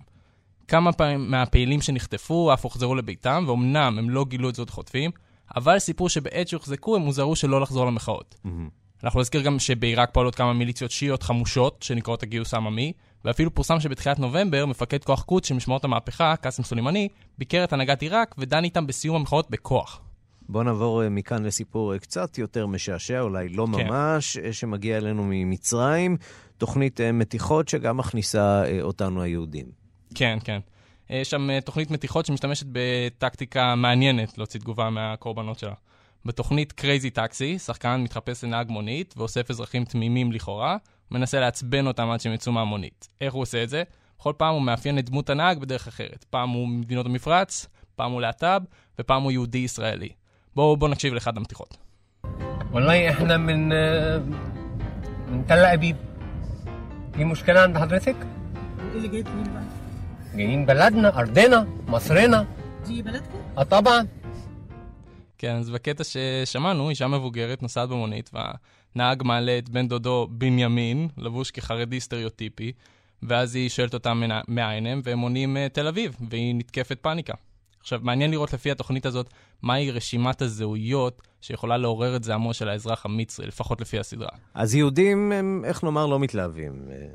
[0.68, 5.12] כמה פעמים מהפעילים שנחטפו אף הוחזרו לביתם, ואומנם הם לא גילו את זאת חוטפים,
[5.56, 8.36] אבל סיפרו שבעת שהוחזקו הם הוזהרו שלא לחזור למחאות.
[9.04, 12.94] אנחנו נזכיר גם שבעיראק פועלות כמה מיליציות שיעיות חמושות, שנקראות הגיוס העממי,
[13.26, 18.02] ואפילו פורסם שבתחילת נובמבר, מפקד כוח קודס של משמרות המהפכה, קאסם סולימני, ביקר את הנהגת
[18.02, 20.02] עיראק ודן איתם בסיום המחאות בכוח.
[20.50, 23.88] בואו נעבור אה, מכאן לסיפור אה, קצת יותר משעשע, אולי לא כן.
[23.88, 26.18] ממש, אה, שמגיע אלינו ממצרים,
[26.61, 29.67] תוכנית אה, מתיחות שגם מכניסה אה, אותנו היהודים.
[30.15, 30.59] כן, כן.
[31.11, 35.75] יש שם אה, תוכנית מתיחות שמשתמשת בטקטיקה מעניינת להוציא תגובה מהקורבנות שלה.
[36.25, 40.77] בתוכנית קרייזי טקסי, שחקן מתחפש לנהג מונית ואוסף אזרחים תמימים לכאורה,
[41.11, 43.09] מנסה לעצבן אותם עד שהם יצאו מהמונית.
[43.21, 43.83] איך הוא עושה את זה?
[44.19, 46.25] בכל פעם הוא מאפיין את דמות הנהג בדרך אחרת.
[46.31, 48.61] פעם הוא ממדינות המפרץ, פעם הוא להט"ב,
[48.99, 50.09] ופעם הוא יהודי ישראלי.
[50.55, 51.77] בואו בוא נקשיב לאחד המתיחות.
[52.73, 53.69] والله احنا من
[55.29, 55.97] من تل ابيب
[57.15, 58.17] في مشكله عند حضرتك
[58.93, 59.63] ايه اللي جايبكم هنا بقى؟
[60.37, 62.47] جايين بلدنا ارضنا مصرنا
[62.87, 64.07] دي بلدكم؟ اه طبعا
[65.39, 71.51] כן, אז בקטע ששמענו, אישה מבוגרת נוסעת במונית, והנהג מעלה את בן דודו בנימין, לבוש
[71.51, 72.73] כחרדי סטריאוטיפי,
[73.23, 77.35] ואז היא שואלת אותם מנה- מאין הם, והם עונים "אה, תל אביב, והיא נתקפת פאניקה.
[77.82, 79.30] עכשיו, מעניין לראות לפי התוכנית הזאת,
[79.62, 84.30] מהי רשימת הזהויות שיכולה לעורר את זעמו של האזרח המצרי, לפחות לפי הסדרה.
[84.54, 87.08] אז יהודים הם, איך נאמר, לא מתלהבים, אה,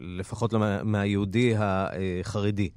[0.00, 2.68] לפחות לא מה- מהיהודי החרדי.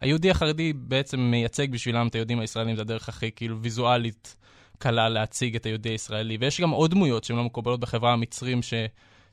[0.00, 4.36] היהודי החרדי בעצם מייצג בשבילם את היהודים הישראלים, זה הדרך הכי כאילו ויזואלית
[4.78, 6.36] קלה להציג את היהודי הישראלי.
[6.40, 8.74] ויש גם עוד דמויות שהן לא מקובלות בחברה המצרים, ש...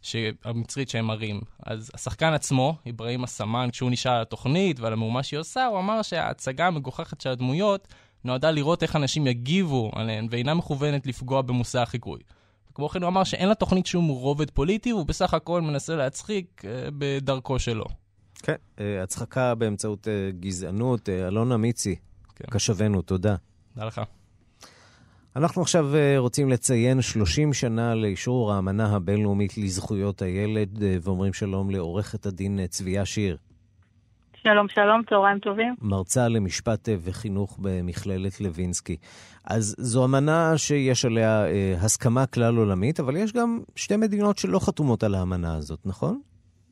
[0.01, 0.15] ש...
[0.43, 1.41] המצרית שהם מראים.
[1.65, 6.01] אז השחקן עצמו, אברהים הסמן, כשהוא נשאל על התוכנית ועל המהומה שהיא עושה, הוא אמר
[6.01, 7.87] שההצגה המגוחכת של הדמויות
[8.23, 12.19] נועדה לראות איך אנשים יגיבו עליהן, ואינה מכוונת לפגוע במושא החיקוי.
[12.73, 16.89] כמו כן הוא אמר שאין לתוכנית שום רובד פוליטי, והוא בסך הכל מנסה להצחיק אה,
[16.97, 17.85] בדרכו שלו.
[18.43, 21.09] כן, אה, הצחקה באמצעות אה, גזענות.
[21.09, 21.95] אלונה מיצי,
[22.33, 23.35] קשבנו, תודה.
[23.73, 24.01] תודה לך.
[25.37, 31.69] אנחנו עכשיו אה, רוצים לציין 30 שנה לאישור האמנה הבינלאומית לזכויות הילד, אה, ואומרים שלום
[31.69, 33.37] לעורכת הדין אה, צביה שיר,
[34.43, 35.75] שלום, שלום, צהריים טובים.
[35.81, 38.97] מרצה למשפט וחינוך במכללת לוינסקי.
[39.49, 41.45] אז זו אמנה שיש עליה
[41.83, 46.19] הסכמה כלל עולמית, אבל יש גם שתי מדינות שלא חתומות על האמנה הזאת, נכון?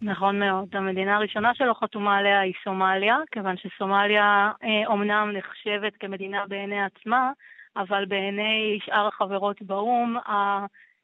[0.02, 0.68] נכון מאוד.
[0.74, 7.32] המדינה הראשונה שלא חתומה עליה היא סומליה, כיוון שסומליה אה, אומנם נחשבת כמדינה בעיני עצמה,
[7.78, 10.16] אבל בעיני שאר החברות באו"ם,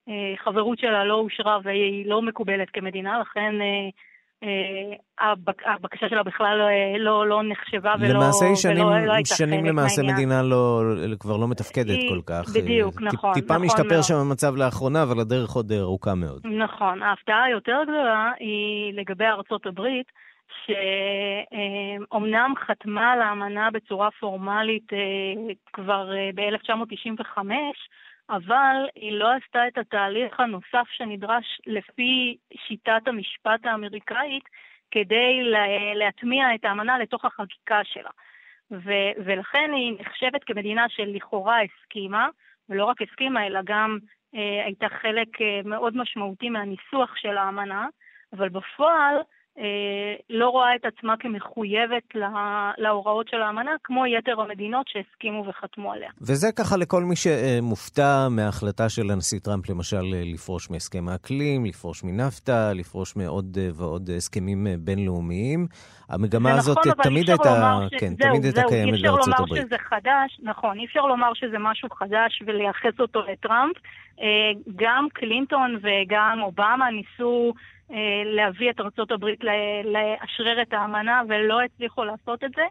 [0.07, 3.89] החברות שלה לא אושרה והיא לא מקובלת כמדינה, לכן אה,
[4.43, 4.95] אה,
[5.31, 9.35] הבק, הבקשה שלה בכלל אה, לא, לא נחשבה ולא, למעשה היא שנים, ולא, לא הייתה
[9.35, 10.15] שנים חלק למעשה מהעניין.
[10.29, 10.81] מדינה לא,
[11.19, 12.49] כבר לא מתפקדת היא- כל כך.
[12.55, 14.03] בדיוק, טיפ- נכון, טיפה נכון משתפר מאוד.
[14.03, 16.47] שם המצב לאחרונה, אבל הדרך עוד ארוכה מאוד.
[16.47, 17.03] נכון.
[17.03, 20.11] ההפתעה היותר גדולה היא לגבי ארצות הברית,
[20.65, 25.33] שאומנם חתמה על האמנה בצורה פורמלית אה,
[25.73, 27.37] כבר אה, ב-1995,
[28.29, 32.37] אבל היא לא עשתה את התהליך הנוסף שנדרש לפי
[32.67, 34.43] שיטת המשפט האמריקאית
[34.91, 38.09] כדי לה- להטמיע את האמנה לתוך החקיקה שלה.
[38.71, 42.27] ו- ולכן היא נחשבת כמדינה שלכאורה הסכימה,
[42.69, 43.97] ולא רק הסכימה, אלא גם
[44.35, 47.87] אה, הייתה חלק אה, מאוד משמעותי מהניסוח של האמנה,
[48.33, 49.15] אבל בפועל
[50.29, 56.09] לא רואה את עצמה כמחויבת לה- להוראות של האמנה, כמו יתר המדינות שהסכימו וחתמו עליה.
[56.21, 62.03] וזה ככה לכל מי שמופתע מההחלטה של הנשיא טראמפ, למשל, אה, לפרוש מהסכם האקלים, לפרוש
[62.03, 65.67] מנפטה, לפרוש מעוד אה, ועוד הסכמים אה, בינלאומיים.
[66.09, 69.27] המגמה הזאת נכון, אבל תמיד הייתה, ש- כן, זהו, תמיד הייתה קיימת אי אפשר בארצות
[69.27, 69.63] לומר הברית.
[69.67, 73.75] שזה חדש, נכון, אי אפשר לומר שזה משהו חדש ולייחס אותו לטראמפ.
[74.21, 74.25] אה,
[74.75, 77.59] גם קלינטון וגם אובמה ניסו אה,
[78.25, 79.39] להביא את ארצות הברית
[79.83, 82.61] לאשרר את האמנה ולא הצליחו לעשות את זה.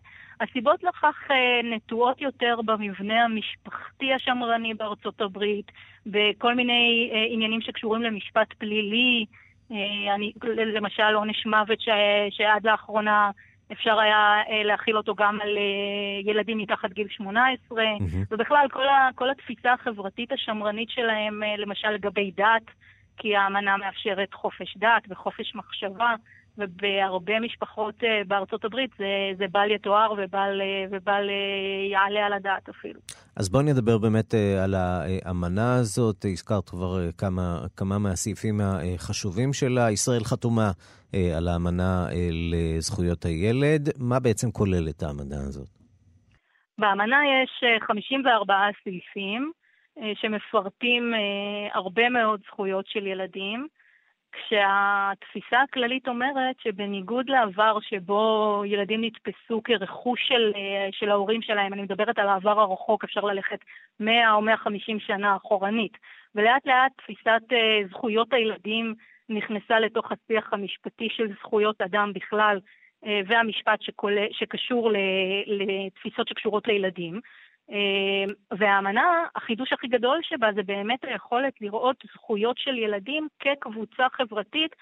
[0.41, 5.73] הסיבות לכך אה, נטועות יותר במבנה המשפחתי השמרני בארצות הברית,
[6.07, 9.27] בכל מיני אה, עניינים שקשורים למשפט פלילי,
[9.73, 10.33] אה, אני,
[10.75, 11.89] למשל עונש מוות ש,
[12.31, 13.31] שעד לאחרונה
[13.73, 17.85] אפשר היה אה, להכיל אותו גם על אה, ילדים מתחת גיל 18,
[18.31, 22.71] ובכלל כל, ה, כל התפיסה החברתית השמרנית שלהם, אה, למשל לגבי דת,
[23.21, 26.15] כי האמנה מאפשרת חופש דת וחופש מחשבה,
[26.59, 29.05] ובהרבה משפחות אה, בארצות הברית זה,
[29.39, 33.01] זה בל יתואר ובל, אה, ובל אה, יעלה על הדעת אפילו.
[33.37, 36.25] אז בואי נדבר באמת על האמנה הזאת.
[36.25, 39.91] הזכרת כבר כמה, כמה מהסעיפים החשובים שלה.
[39.91, 40.71] ישראל חתומה
[41.37, 42.07] על האמנה
[42.51, 43.89] לזכויות הילד.
[43.99, 45.69] מה בעצם כוללת האמנה הזאת?
[46.81, 48.55] באמנה יש אה, 54
[48.85, 49.53] סעיפים
[50.15, 53.67] שמפרטים אה, הרבה מאוד זכויות של ילדים.
[54.33, 61.83] כשהתפיסה הכללית אומרת שבניגוד לעבר שבו ילדים נתפסו כרכוש של, אה, של ההורים שלהם, אני
[61.83, 63.59] מדברת על העבר הרחוק, אפשר ללכת
[64.01, 65.99] 100 או 150 שנה אחורנית,
[66.35, 68.95] ולאט לאט תפיסת אה, זכויות הילדים
[69.29, 72.61] נכנסה לתוך השיח המשפטי של זכויות אדם בכלל,
[73.07, 74.91] אה, והמשפט שכול, שקשור
[75.47, 77.21] לתפיסות שקשורות לילדים.
[77.71, 78.25] אה,
[78.59, 84.77] והאמנה, החידוש הכי גדול שבה זה באמת היכולת לראות זכויות של ילדים כקבוצה חברתית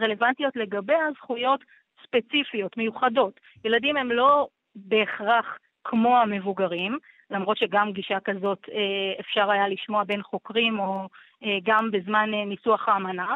[0.00, 1.60] שרלוונטיות לגביה זכויות
[2.02, 3.40] ספציפיות, מיוחדות.
[3.64, 6.98] ילדים הם לא בהכרח כמו המבוגרים,
[7.30, 11.08] למרות שגם גישה כזאת אה, אפשר היה לשמוע בין חוקרים או
[11.44, 13.34] אה, גם בזמן ניסוח האמנה.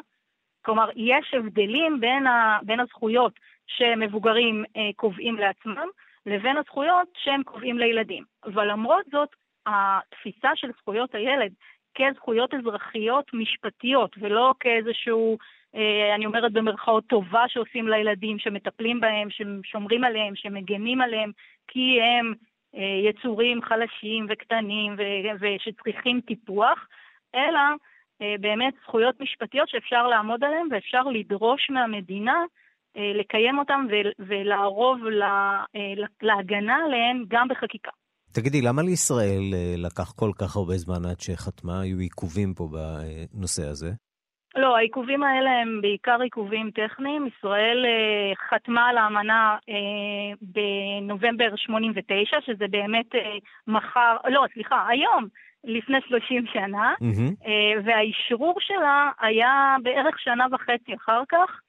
[0.64, 3.32] כלומר, יש הבדלים בין, ה, בין הזכויות
[3.66, 4.64] שמבוגרים
[4.96, 5.88] קובעים לעצמם
[6.26, 8.24] לבין הזכויות שהם קובעים לילדים.
[8.44, 9.28] אבל למרות זאת,
[9.66, 11.52] התפיסה של זכויות הילד
[11.94, 15.38] כזכויות אזרחיות משפטיות, ולא כאיזשהו,
[15.74, 21.30] אה, אני אומרת במרכאות, טובה שעושים לילדים, שמטפלים בהם, ששומרים עליהם, שמגנים עליהם,
[21.68, 22.34] כי הם
[22.74, 24.96] אה, יצורים חלשים וקטנים
[25.40, 26.88] ושצריכים טיפוח,
[27.34, 27.60] אלא
[28.22, 32.44] אה, באמת זכויות משפטיות שאפשר לעמוד עליהן ואפשר לדרוש מהמדינה
[33.14, 33.86] לקיים אותם
[34.18, 37.90] ולערוב אה, להגנה עליהן גם בחקיקה.
[38.32, 41.80] תגידי, למה לישראל אה, לקח כל כך הרבה זמן עד שחתמה?
[41.80, 43.90] היו עיכובים פה בנושא הזה?
[44.56, 47.26] לא, העיכובים האלה הם בעיקר עיכובים טכניים.
[47.26, 47.84] ישראל
[48.50, 49.56] חתמה על האמנה
[50.42, 53.06] בנובמבר 89, שזה באמת
[53.66, 55.26] מחר, לא, סליחה, היום,
[55.64, 57.48] לפני 30 שנה, mm-hmm.
[57.84, 61.60] והאישרור שלה היה בערך שנה וחצי אחר כך.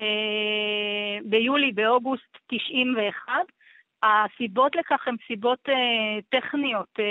[0.00, 3.32] אה, ביולי, באוגוסט 91.
[4.02, 7.04] הסיבות לכך הן סיבות אה, טכניות אה,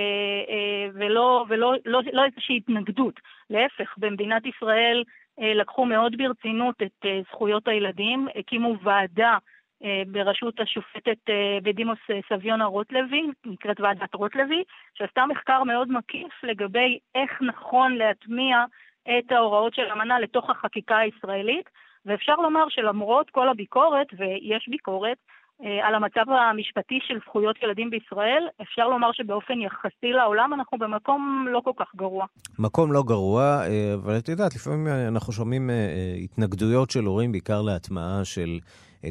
[0.50, 3.19] אה, ולא, ולא לא, לא איזושהי התנגדות.
[3.50, 5.04] להפך, במדינת ישראל
[5.39, 9.38] אה, לקחו מאוד ברצינות את אה, זכויות הילדים, הקימו ועדה
[9.84, 16.43] אה, בראשות השופטת אה, בדימוס אה, סביונה רוטלוי, נקראת ועדת רוטלוי, שעשתה מחקר מאוד מקיף
[16.43, 18.65] לגבי איך נכון להטמיע
[19.19, 21.69] את ההוראות של אמנה לתוך החקיקה הישראלית.
[22.07, 25.17] ואפשר לומר שלמרות כל הביקורת, ויש ביקורת,
[25.63, 31.47] אה, על המצב המשפטי של זכויות ילדים בישראל, אפשר לומר שבאופן יחסי לעולם אנחנו במקום
[31.51, 32.25] לא כל כך גרוע.
[32.59, 37.61] מקום לא גרוע, אה, אבל את יודעת, לפעמים אנחנו שומעים אה, התנגדויות של הורים, בעיקר
[37.61, 38.59] להטמעה של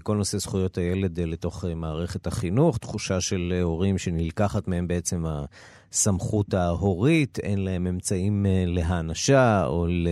[0.03, 7.39] כל נושא זכויות הילד לתוך מערכת החינוך, תחושה של הורים שנלקחת מהם בעצם הסמכות ההורית,
[7.39, 10.09] אין להם אמצעים להענשה או ל...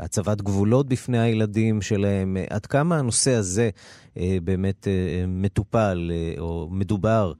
[0.00, 2.36] הצבת גבולות בפני הילדים שלהם.
[2.50, 3.70] עד כמה הנושא הזה
[4.18, 7.32] אה, באמת אה, מטופל אה, או מדובר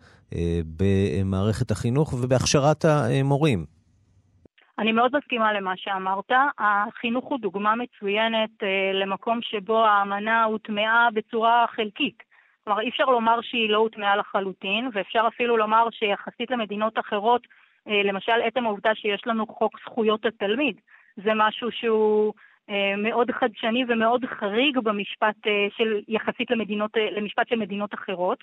[0.77, 3.65] במערכת החינוך ובהכשרת המורים?
[4.79, 6.31] אני מאוד מסכימה למה שאמרת.
[6.59, 8.51] החינוך הוא דוגמה מצוינת
[8.95, 12.23] למקום שבו האמנה הוטמעה בצורה חלקית.
[12.65, 17.47] כלומר, אי אפשר לומר שהיא לא הוטמעה לחלוטין, ואפשר אפילו לומר שיחסית למדינות אחרות,
[17.87, 20.77] למשל עצם העובדה שיש לנו חוק זכויות התלמיד,
[21.17, 22.33] זה משהו שהוא
[22.71, 28.39] אה, מאוד חדשני ומאוד חריג במשפט אה, של, יחסית למדינות, אה, למשפט של מדינות אחרות.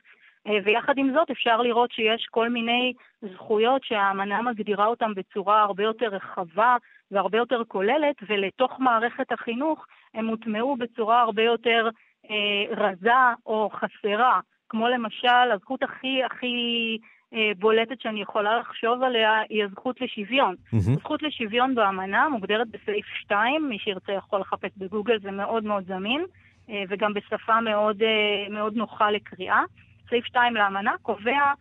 [0.63, 6.05] ויחד עם זאת אפשר לראות שיש כל מיני זכויות שהאמנה מגדירה אותן בצורה הרבה יותר
[6.07, 6.77] רחבה
[7.11, 11.89] והרבה יותר כוללת, ולתוך מערכת החינוך הם הוטמעו בצורה הרבה יותר
[12.29, 13.11] אה, רזה
[13.45, 16.97] או חסרה, כמו למשל הזכות הכי הכי
[17.59, 20.55] בולטת שאני יכולה לחשוב עליה היא הזכות לשוויון.
[20.55, 20.77] Mm-hmm.
[20.77, 26.25] הזכות לשוויון באמנה מוגדרת בסעיף 2, מי שירצה יכול לחפש בגוגל, זה מאוד מאוד זמין,
[26.69, 29.61] אה, וגם בשפה מאוד, אה, מאוד נוחה לקריאה.
[30.09, 31.53] סעיף 2 לאמנה קובע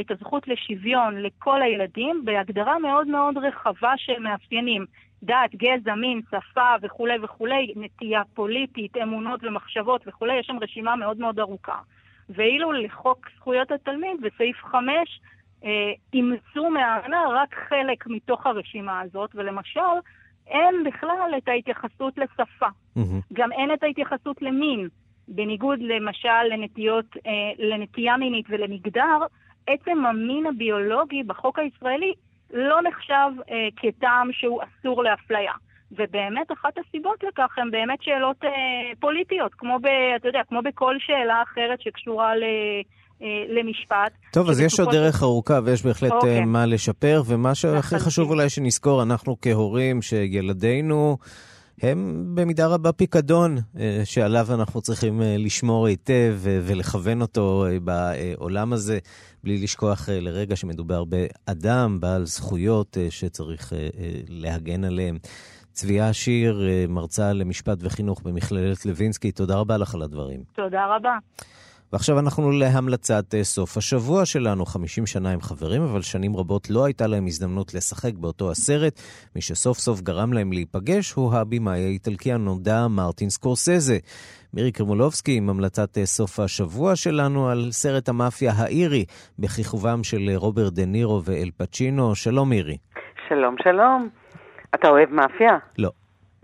[0.00, 4.86] את הזכות לשוויון לכל הילדים בהגדרה מאוד מאוד רחבה של מאפיינים.
[5.22, 11.18] דת, גזע, מין, שפה וכולי וכולי, נטייה פוליטית, אמונות ומחשבות וכולי, יש שם רשימה מאוד
[11.18, 11.78] מאוד ארוכה.
[12.34, 15.20] ואילו לחוק זכויות התלמיד בסעיף 5
[15.64, 15.70] אה,
[16.12, 19.80] אימצו מהאמנה רק חלק מתוך הרשימה הזאת, ולמשל,
[20.46, 22.66] אין בכלל את ההתייחסות לשפה.
[22.66, 23.00] Mm-hmm.
[23.32, 24.88] גם אין את ההתייחסות למין.
[25.28, 29.18] בניגוד למשל לנטיות, אה, לנטייה מינית ולמגדר,
[29.66, 32.12] עצם המין הביולוגי בחוק הישראלי
[32.52, 35.52] לא נחשב אה, כטעם שהוא אסור לאפליה.
[35.92, 38.50] ובאמת אחת הסיבות לכך הן באמת שאלות אה,
[39.00, 39.86] פוליטיות, כמו ב...
[40.16, 42.42] אתה יודע, כמו בכל שאלה אחרת שקשורה ל...
[43.22, 44.12] אה, למשפט.
[44.32, 46.38] טוב, אז יש עוד דרך ארוכה ויש בהחלט אוקיי.
[46.38, 47.98] אה, מה לשפר, ומה שהכי.
[47.98, 51.18] חשוב אולי שנזכור, אנחנו כהורים, שילדינו
[51.82, 58.98] הם במידה רבה פיקדון אה, שעליו אנחנו צריכים אה, לשמור היטב ולכוון אותו בעולם הזה,
[59.44, 63.72] בלי לשכוח לרגע שמדובר באדם בעל זכויות שצריך
[64.28, 65.18] להגן עליהם.
[65.80, 70.40] צביה שיר, אה, מרצה למשפט וחינוך במכללת לוינסקי, תודה רבה לך על הדברים.
[70.54, 71.16] תודה רבה.
[71.92, 76.84] ועכשיו אנחנו להמלצת אה, סוף השבוע שלנו, 50 שנה הם חברים, אבל שנים רבות לא
[76.84, 79.00] הייתה להם הזדמנות לשחק באותו הסרט.
[79.36, 83.98] מי שסוף סוף גרם להם להיפגש הוא הבמאי האיטלקי הנודע מרטין סקורסזה.
[84.54, 89.04] מירי קרמולובסקי עם המלצת אה, סוף השבוע שלנו על סרט המאפיה האירי,
[89.38, 92.14] בכיכובם של רוברט דה נירו ואל פצ'ינו.
[92.14, 92.76] שלום מירי.
[93.28, 94.19] שלום, שלום.
[94.74, 95.58] אתה אוהב מאפיה?
[95.78, 95.90] לא.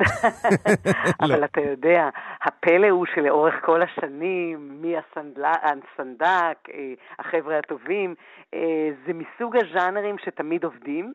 [1.22, 2.08] אבל אתה יודע,
[2.42, 8.14] הפלא הוא שלאורך כל השנים, מהסנדק, אה, החבר'ה הטובים,
[8.54, 11.14] אה, זה מסוג הז'אנרים שתמיד עובדים.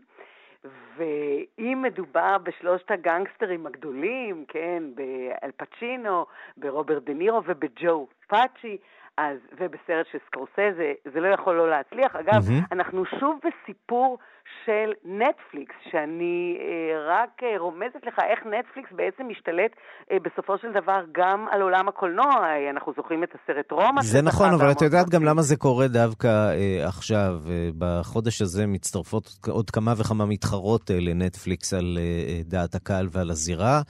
[0.98, 6.26] ואם מדובר בשלושת הגנגסטרים הגדולים, כן, באל פצ'ינו,
[6.58, 8.78] ברוברט דה נירו ובג'ו פאצ'י,
[9.18, 12.16] אז, ובסרט של סקורסזה, זה לא יכול לא להצליח.
[12.16, 12.64] אגב, מהמם.
[12.72, 14.18] אנחנו שוב בסיפור
[14.66, 19.72] של נטפליקס, שאני אה, רק אה, רומזת לך איך נטפליקס בעצם משתלט
[20.12, 22.36] אה, בסופו של דבר גם על עולם הקולנוע.
[22.44, 24.02] אה, אנחנו זוכרים את הסרט רומא.
[24.02, 27.34] זה נכון, אבל את יודעת גם למה זה קורה דווקא אה, עכשיו.
[27.50, 33.08] אה, בחודש הזה מצטרפות עוד כמה וכמה מתחרות אה, לנטפליקס על אה, אה, דעת הקהל
[33.12, 33.82] ועל הזירה.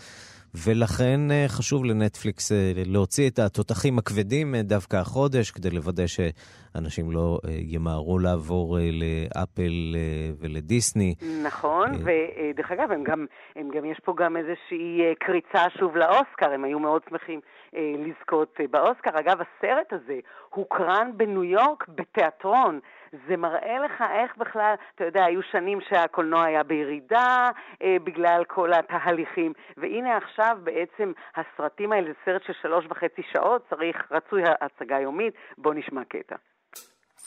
[0.55, 7.11] ולכן אה, חשוב לנטפליקס אה, להוציא את התותחים הכבדים אה, דווקא החודש, כדי לוודא שאנשים
[7.11, 9.95] לא ימהרו לעבור לאפל
[10.39, 11.15] ולדיסני.
[11.43, 13.25] נכון, ודרך אגב, הם גם,
[13.55, 17.39] הם גם, יש פה גם איזושהי קריצה שוב לאוסקר, הם היו מאוד שמחים
[17.73, 19.19] לזכות באוסקר.
[19.19, 22.79] אגב, הסרט הזה הוקרן בניו יורק בתיאטרון.
[23.27, 27.49] זה מראה לך איך בכלל, אתה יודע, היו שנים שהקולנוע היה בירידה
[27.83, 33.69] אה, בגלל כל התהליכים, והנה עכשיו בעצם הסרטים האלה, זה סרט של שלוש וחצי שעות,
[33.69, 36.35] צריך, רצוי הצגה יומית, בוא נשמע קטע.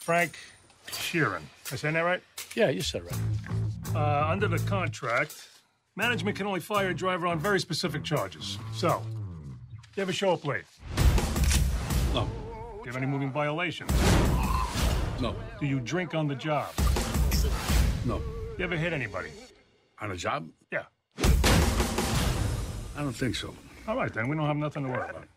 [0.04, 0.32] Frank
[0.86, 1.44] Sheeran.
[1.66, 2.22] Am I saying that right?
[2.54, 3.22] Yeah, you said right.
[3.94, 5.32] Uh, under the contract,
[5.96, 8.58] management can only fire a driver on very specific charges.
[8.74, 9.02] So,
[9.96, 10.64] you ever show up late?
[12.12, 12.24] No.
[12.24, 13.90] Do you have any moving violations?
[15.20, 15.34] No.
[15.60, 16.72] Do you drink on the job?
[18.04, 18.20] No.
[18.58, 19.30] You ever hit anybody?
[20.00, 20.48] On a job?
[20.72, 20.84] Yeah.
[22.96, 23.54] I don't think so.
[23.86, 24.28] All right, then.
[24.28, 25.28] We don't have nothing to worry about.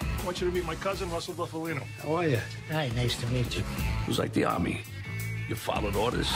[0.00, 1.82] I want you to meet my cousin, Russell Buffalino.
[2.02, 2.40] How are you?
[2.70, 3.62] Hi, nice to meet you.
[4.02, 4.82] It was like the army.
[5.48, 6.32] You followed orders.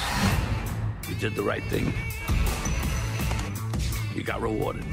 [1.08, 1.92] You did the right thing.
[4.14, 4.84] You got rewarded.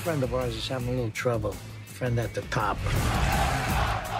[0.00, 1.54] A friend of ours is having a little trouble.
[1.84, 2.78] Friend at the top.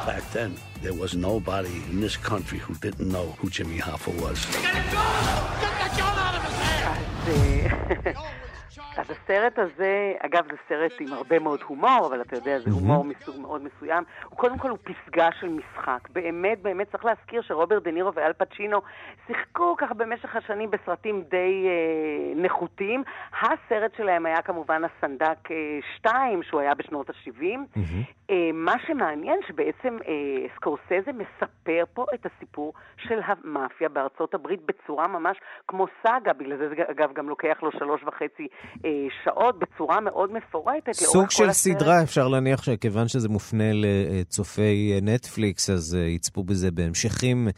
[0.05, 4.45] Back then, there was nobody in this country who didn't know who Jimmy Hoffa was.
[9.01, 13.05] אז הסרט הזה, אגב זה סרט עם הרבה מאוד הומור, אבל אתה יודע, זה הומור
[13.05, 14.05] מסוג מאוד מסוים.
[14.25, 16.09] הוא קודם כל הוא פסגה של משחק.
[16.13, 18.81] באמת, באמת צריך להזכיר שרוברט דה נירו ואל פצ'ינו
[19.27, 23.03] שיחקו ככה במשך השנים בסרטים די אה, נחותים.
[23.43, 25.49] הסרט שלהם היה כמובן הסנדק
[25.97, 27.79] 2, שהוא היה בשנות ה-70.
[28.31, 35.07] אה, מה שמעניין שבעצם אה, סקורסזה מספר פה את הסיפור של המאפיה בארצות הברית בצורה
[35.07, 35.37] ממש
[35.69, 38.49] כמו סאגה, בגלל זה זה אגב גם לוקח לו שלוש וחצי
[38.85, 38.90] אה,
[39.25, 40.93] שעות בצורה מאוד מפורטת.
[40.93, 41.77] סוג של הסרט.
[41.77, 47.49] סדרה, אפשר להניח שכיוון שזה מופנה לצופי אה, נטפליקס, אז אה, יצפו בזה בהמשכים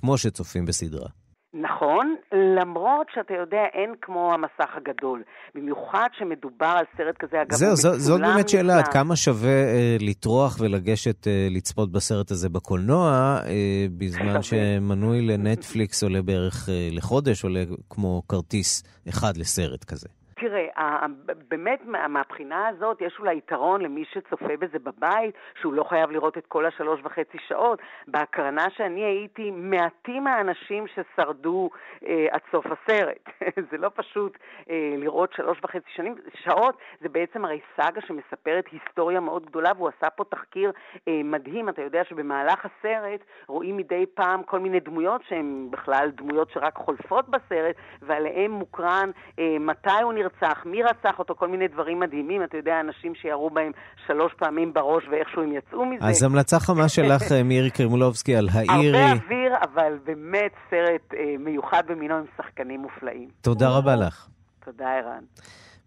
[0.00, 1.08] כמו שצופים בסדרה.
[1.54, 5.22] נכון, למרות שאתה יודע, אין כמו המסך הגדול.
[5.54, 8.88] במיוחד שמדובר על סרט כזה, אגב, זהו, זו, זאת באמת שאלה, עד.
[8.88, 13.10] כמה שווה אה, לטרוח ולגשת אה, לצפות בסרט הזה בקולנוע,
[13.46, 20.08] אה, בזמן שמנוי לנטפליקס עולה בערך אה, לחודש, עולה כמו כרטיס אחד לסרט כזה.
[20.40, 21.06] תראה,
[21.48, 26.38] באמת מה- מהבחינה הזאת יש אולי יתרון למי שצופה בזה בבית, שהוא לא חייב לראות
[26.38, 27.78] את כל השלוש וחצי שעות.
[28.08, 31.70] בהקרנה שאני הייתי, מעטים האנשים ששרדו
[32.06, 33.28] אה, עד סוף הסרט.
[33.70, 34.38] זה לא פשוט
[34.70, 39.88] אה, לראות שלוש וחצי שנים, שעות, זה בעצם הרי סאגה שמספרת היסטוריה מאוד גדולה, והוא
[39.88, 40.72] עשה פה תחקיר
[41.08, 41.68] אה, מדהים.
[41.68, 47.28] אתה יודע שבמהלך הסרט רואים מדי פעם כל מיני דמויות שהן בכלל דמויות שרק חולפות
[47.28, 50.29] בסרט, ועליהן מוקרן אה, מתי הוא נרצח.
[50.30, 52.44] נרצח, מי רצח אותו, כל מיני דברים מדהימים.
[52.44, 53.72] אתה יודע, אנשים שירו בהם
[54.06, 56.06] שלוש פעמים בראש ואיכשהו הם יצאו מזה.
[56.06, 59.02] אז המלצה חמה שלך, אה, מירי קרימולובסקי, על האירי.
[59.02, 63.28] הרבה אוויר, אבל באמת סרט אה, מיוחד במינו עם שחקנים מופלאים.
[63.40, 64.26] תודה רבה לך.
[64.64, 65.22] תודה, ערן.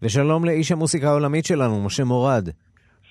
[0.02, 2.48] ושלום לאיש המוסיקה העולמית שלנו, משה מורד.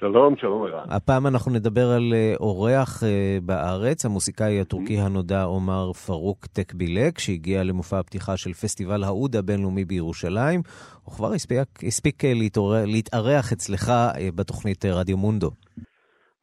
[0.04, 0.86] שלום, שלום ערן.
[0.90, 7.64] הפעם אנחנו נדבר על אה, אורח אה, בארץ, המוסיקאי הטורקי הנודע עומר פרוק טקבילק, שהגיע
[7.64, 10.62] למופע הפתיחה של פסטיבל האוד הבינלאומי בירושלים.
[11.04, 13.92] הוא כבר הספיק, הספיק אה, להתעורר, להתארח אצלך
[14.36, 15.52] בתוכנית רדיו מונדו.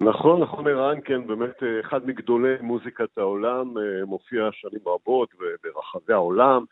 [0.00, 3.74] נכון, נכון ערן, כן, באמת אחד מגדולי מוזיקת העולם,
[4.06, 5.28] מופיע שנים רבות
[5.64, 6.64] ברחבי העולם.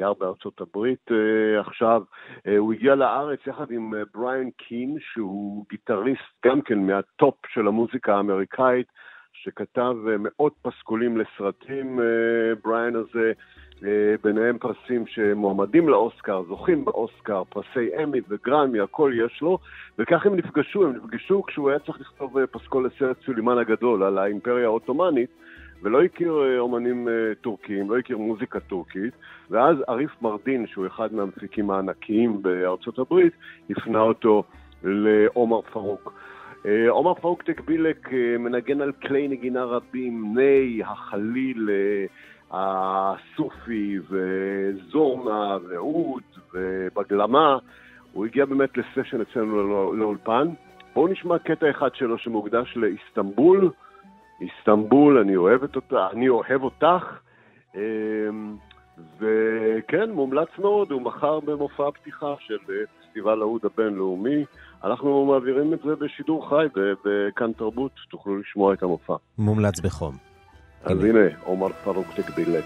[0.00, 2.02] גר בארצות הברית אה, עכשיו.
[2.36, 7.66] אה, הוא הגיע לארץ יחד עם אה, בריאן קין, שהוא גיטריסט גם כן מהטופ של
[7.66, 8.86] המוזיקה האמריקאית,
[9.32, 12.02] שכתב אה, מאות פסקולים לסרטים, אה,
[12.64, 13.32] בריאן הזה.
[14.22, 19.58] ביניהם פרסים שמועמדים לאוסקר, זוכים באוסקר, פרסי אמי וגרמי, הכל יש לו,
[19.98, 24.64] וכך הם נפגשו, הם נפגשו כשהוא היה צריך לכתוב פסקול לסרט סולימן הגדול על האימפריה
[24.64, 25.30] העות'מאנית,
[25.82, 29.14] ולא הכיר אה, אומנים אה, טורקים, לא הכיר מוזיקה טורקית,
[29.50, 33.32] ואז עריף מרדין, שהוא אחד מהמפיקים הענקיים בארצות הברית,
[33.70, 34.42] הפנה אותו
[34.84, 36.12] לעומר פרוק.
[36.66, 38.08] אה, עומר פרוק טקבילק
[38.38, 41.70] מנגן על כלי נגינה רבים, ני, החליל,
[42.50, 46.22] הסופי וזורנה ועוד
[46.54, 47.58] ובגלמה.
[48.12, 50.48] הוא הגיע באמת לסשן אצלנו לאולפן.
[50.94, 53.70] בואו נשמע קטע אחד שלו שמוקדש לאיסטנבול.
[54.42, 57.18] איסטנבול, אני אוהבת אותה, אני אוהב אותך.
[57.74, 58.56] אמ,
[59.18, 64.44] וכן, מומלץ מאוד, הוא מחר במופע הפתיחה של אה, פסטיבל ההוד הבינלאומי.
[64.84, 66.66] אנחנו מעבירים את זה בשידור חי
[67.04, 69.14] בכאן תרבות, תוכלו לשמוע את המופע.
[69.38, 70.14] מומלץ בחום.
[70.84, 72.64] אז הנה, עומר פרוק תקבילק.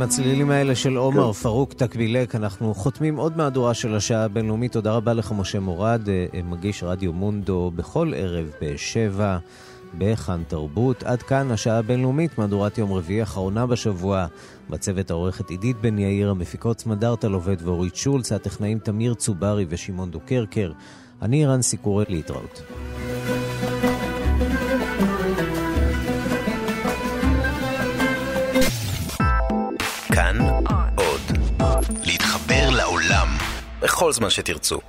[0.00, 1.32] ועם הצלילים האלה של עומר.
[1.32, 4.72] פרוק תקבילק, אנחנו חותמים עוד מהדורה של השעה הבינלאומית.
[4.72, 9.38] תודה רבה לך, משה מורד, אה, אה, מגיש רדיו מונדו בכל ערב בשבע,
[9.92, 11.02] בהיכן תרבות.
[11.02, 14.26] עד כאן השעה הבינלאומית, מהדורת יום רביעי האחרונה בשבוע.
[14.70, 20.72] בצוות העורכת עידית בן יאיר, המפיקות סמדארטה לובד ואורית שולץ, הטכנאים תמיר צוברי ושמעון דוקרקר.
[21.22, 22.62] אני רן סיקורט להתראות.
[34.00, 34.80] בכל זמן שתרצו.